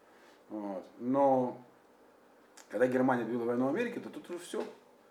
[0.49, 0.85] Вот.
[0.99, 1.61] Но
[2.69, 4.65] когда Германия объявила войну Америке, то тут уже все.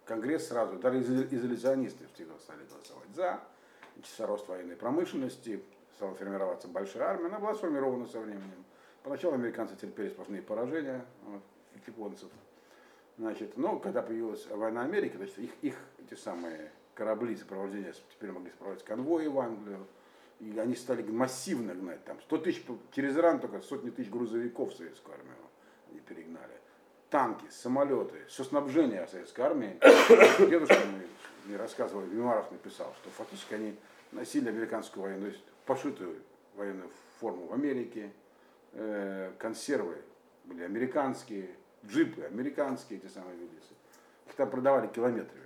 [0.05, 3.41] Конгресс сразу, даже изоляционисты всегда стали голосовать за,
[4.25, 5.61] рост военной промышленности,
[5.97, 8.63] стала формироваться большая армия, она была сформирована со временем.
[9.03, 11.41] Поначалу американцы терпели сплошные поражения вот,
[11.85, 12.29] японцев.
[13.17, 18.51] Значит, но когда появилась война Америки, значит, их, их эти самые корабли сопровождения теперь могли
[18.51, 19.85] сопровождать конвои в Англию,
[20.39, 22.19] и они стали массивно гнать там.
[22.21, 25.35] 100 тысяч, через Иран только сотни тысяч грузовиков советскую армию
[25.89, 26.53] они перегнали.
[27.09, 29.79] Танки, самолеты, все снабжение советской армии.
[30.49, 30.77] Дедушка
[31.45, 33.75] мне, рассказывал, Вимаров написал, что фактически они
[34.11, 35.33] носили американскую военную,
[35.65, 36.21] пошитую
[36.55, 38.11] военную форму в Америке,
[38.73, 40.01] э, консервы
[40.43, 41.49] были американские,
[41.85, 43.73] джипы американские, эти самые велисы.
[44.27, 45.45] Их там продавали километрами.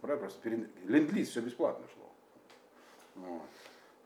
[0.00, 0.68] Просто перед...
[0.84, 2.12] ленд-лиз, все бесплатно шло.
[3.16, 3.42] Вот.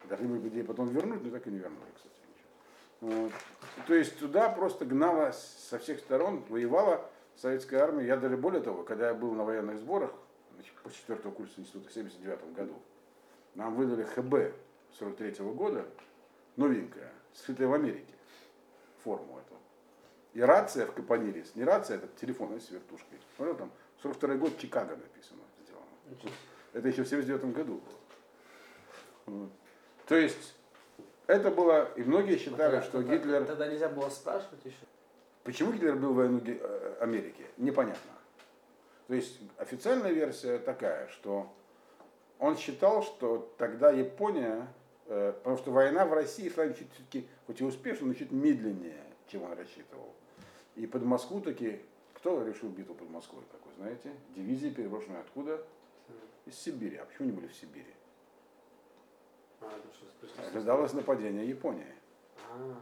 [0.08, 2.12] Должны были людей потом вернуть, но так и не вернули, кстати.
[3.00, 3.32] Вот.
[3.86, 8.06] То есть туда просто гнала со всех сторон, воевала советская армия.
[8.06, 10.12] Я даже более того, когда я был на военных сборах,
[10.54, 12.74] значит, по четвертого курса института в 79 году,
[13.54, 14.54] нам выдали ХБ
[14.98, 15.86] 43 -го года,
[16.56, 18.14] новенькая, сшитая в Америке,
[19.02, 19.56] форму эту.
[20.34, 23.18] И рация в Капонирис, не рация, это телефон с вертушкой.
[23.36, 23.72] Смотрел, там
[24.02, 25.42] 42 год Чикаго написано.
[25.64, 26.34] Сделано.
[26.72, 27.80] Это еще в 79 году
[29.26, 29.38] было.
[29.38, 29.52] Вот.
[30.12, 30.52] То есть
[31.26, 33.46] это было, и многие считали, тогда, что тогда, Гитлер...
[33.46, 34.84] Тогда нельзя было спрашивать еще.
[35.42, 37.46] Почему Гитлер был в войну э, Америки?
[37.56, 38.12] Непонятно.
[39.08, 41.50] То есть официальная версия такая, что
[42.38, 44.68] он считал, что тогда Япония,
[45.06, 49.44] э, потому что война в России шла чуть-чуть, хоть и успешно, но чуть медленнее, чем
[49.44, 50.12] он рассчитывал.
[50.76, 51.80] И под Москву таки,
[52.12, 54.10] кто решил битву под Москвой, как вы знаете?
[54.36, 55.64] Дивизии, переброшенные откуда?
[56.44, 56.98] Из Сибири.
[56.98, 57.94] А почему не были в Сибири?
[60.54, 61.86] Ожидалось нападение Японии.
[62.50, 62.80] А.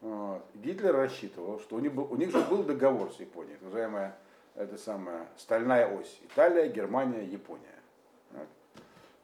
[0.00, 0.42] Вот.
[0.54, 4.16] Гитлер рассчитывал, что у них, был, у них же был договор с Японией, называемая
[4.54, 6.20] это самая стальная ось.
[6.24, 7.78] Италия, Германия, Япония.
[8.32, 8.48] Вот.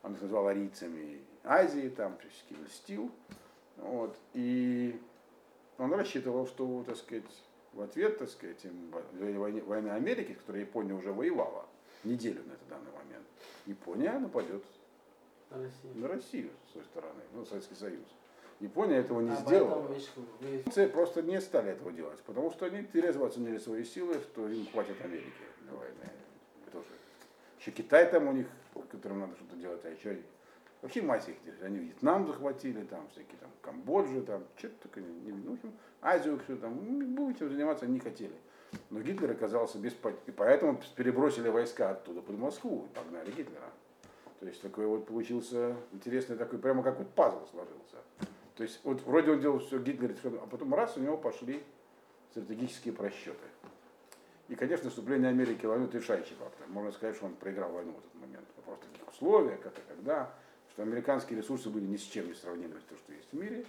[0.05, 3.11] Он их назвал арийцами Азии, там всячески льстил.
[3.77, 4.17] Вот.
[4.35, 5.01] И
[5.79, 7.25] он рассчитывал, что, так сказать,
[7.73, 8.65] в ответ, так сказать,
[9.13, 11.67] войны, войны Америки, с которой Япония уже воевала,
[12.05, 13.27] неделю на этот данный момент,
[13.67, 14.65] Япония нападет
[15.51, 15.95] на Россию.
[15.95, 18.05] на Россию с той стороны, ну, Советский Союз.
[18.61, 19.87] Япония этого не а сделала.
[20.41, 20.89] Вы...
[20.89, 25.01] Просто не стали этого делать, потому что они трезво оценили свои силы, что им хватит
[25.03, 25.33] Америки
[25.63, 26.11] для войны.
[26.67, 26.89] Это уже.
[27.61, 28.49] Еще Китай там у них,
[28.91, 30.19] которым надо что-то делать, а еще
[30.83, 31.37] вообще мать их.
[31.63, 35.73] Они Вьетнам захватили, там всякие там Камбоджи, там что-то такое, не, ну, в общем,
[36.03, 38.35] Азию все там, ну, будете заниматься не хотели.
[38.91, 39.95] Но Гитлер оказался без.
[40.27, 43.71] И поэтому перебросили войска оттуда под Москву и погнали Гитлера.
[44.41, 47.97] То есть такой вот получился интересный такой, прямо как вот пазл сложился.
[48.55, 51.63] То есть вот вроде он делал все Гитлер, а потом раз у него пошли
[52.31, 53.39] стратегические просчеты.
[54.49, 56.67] И, конечно, вступление Америки в войну решающий фактор.
[56.69, 58.47] Можно сказать, что он проиграл войну в этот момент.
[58.57, 60.33] Вопрос в таких условиях, как и когда,
[60.73, 63.67] что американские ресурсы были ни с чем не сравнимы с тем, что есть в мире.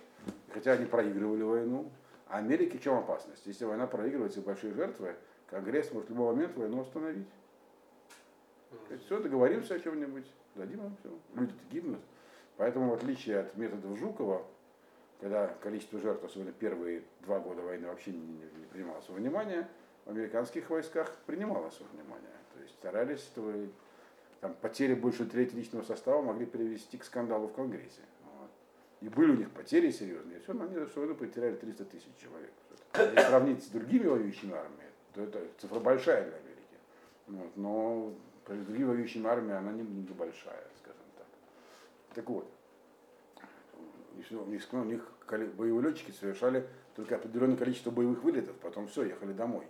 [0.54, 1.92] Хотя они проигрывали войну,
[2.28, 3.46] а Америке в чем опасность?
[3.46, 5.16] Если война проигрывается и большие жертвы,
[5.48, 7.28] Конгресс может в любой момент войну остановить.
[9.06, 10.26] Все, договоримся о чем-нибудь,
[10.60, 11.10] дадим им все.
[11.36, 12.02] Люди гибнут.
[12.58, 14.46] Поэтому, в отличие от методов Жукова,
[15.20, 19.68] когда количество жертв, особенно первые два года войны, вообще не, не, не принималось во внимание,
[20.06, 22.30] в американских войсках принималось во внимание.
[22.54, 23.70] То есть старались, чтобы
[24.42, 28.02] там, потери больше трети личного состава могли привести к скандалу в Конгрессе.
[28.24, 28.50] Вот.
[29.02, 30.40] И были у них потери серьезные.
[30.40, 32.52] Все, но они всю войну потеряли 300 тысяч человек.
[32.96, 36.78] Если сравнить с другими воюющими армиями, то это цифра большая для Америки.
[37.28, 37.58] Вот.
[37.58, 38.14] Но
[38.50, 41.28] при другими воюющими армиями она не, не большая, скажем так.
[42.16, 42.52] Так вот,
[44.16, 49.34] у них, у них боевые летчики совершали только определенное количество боевых вылетов, потом все, ехали
[49.34, 49.68] домой.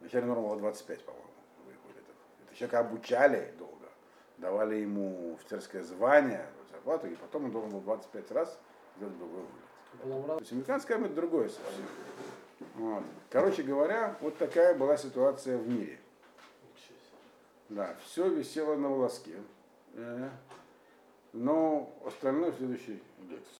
[0.00, 1.28] Вначале норма была 25, по-моему,
[1.64, 2.14] боевых вылетов.
[2.46, 3.88] Это человека обучали долго,
[4.36, 8.58] давали ему офицерское звание, зарплату, и потом он должен был 25 раз
[8.96, 10.26] сделать боевой вылет.
[10.26, 11.86] То есть американская армия другое совсем.
[12.74, 13.04] Вот.
[13.30, 15.98] Короче говоря, вот такая была ситуация в мире.
[17.68, 19.36] Да, все висело на волоске.
[19.94, 20.30] Э,
[21.32, 23.52] но остальное в следующей лекции.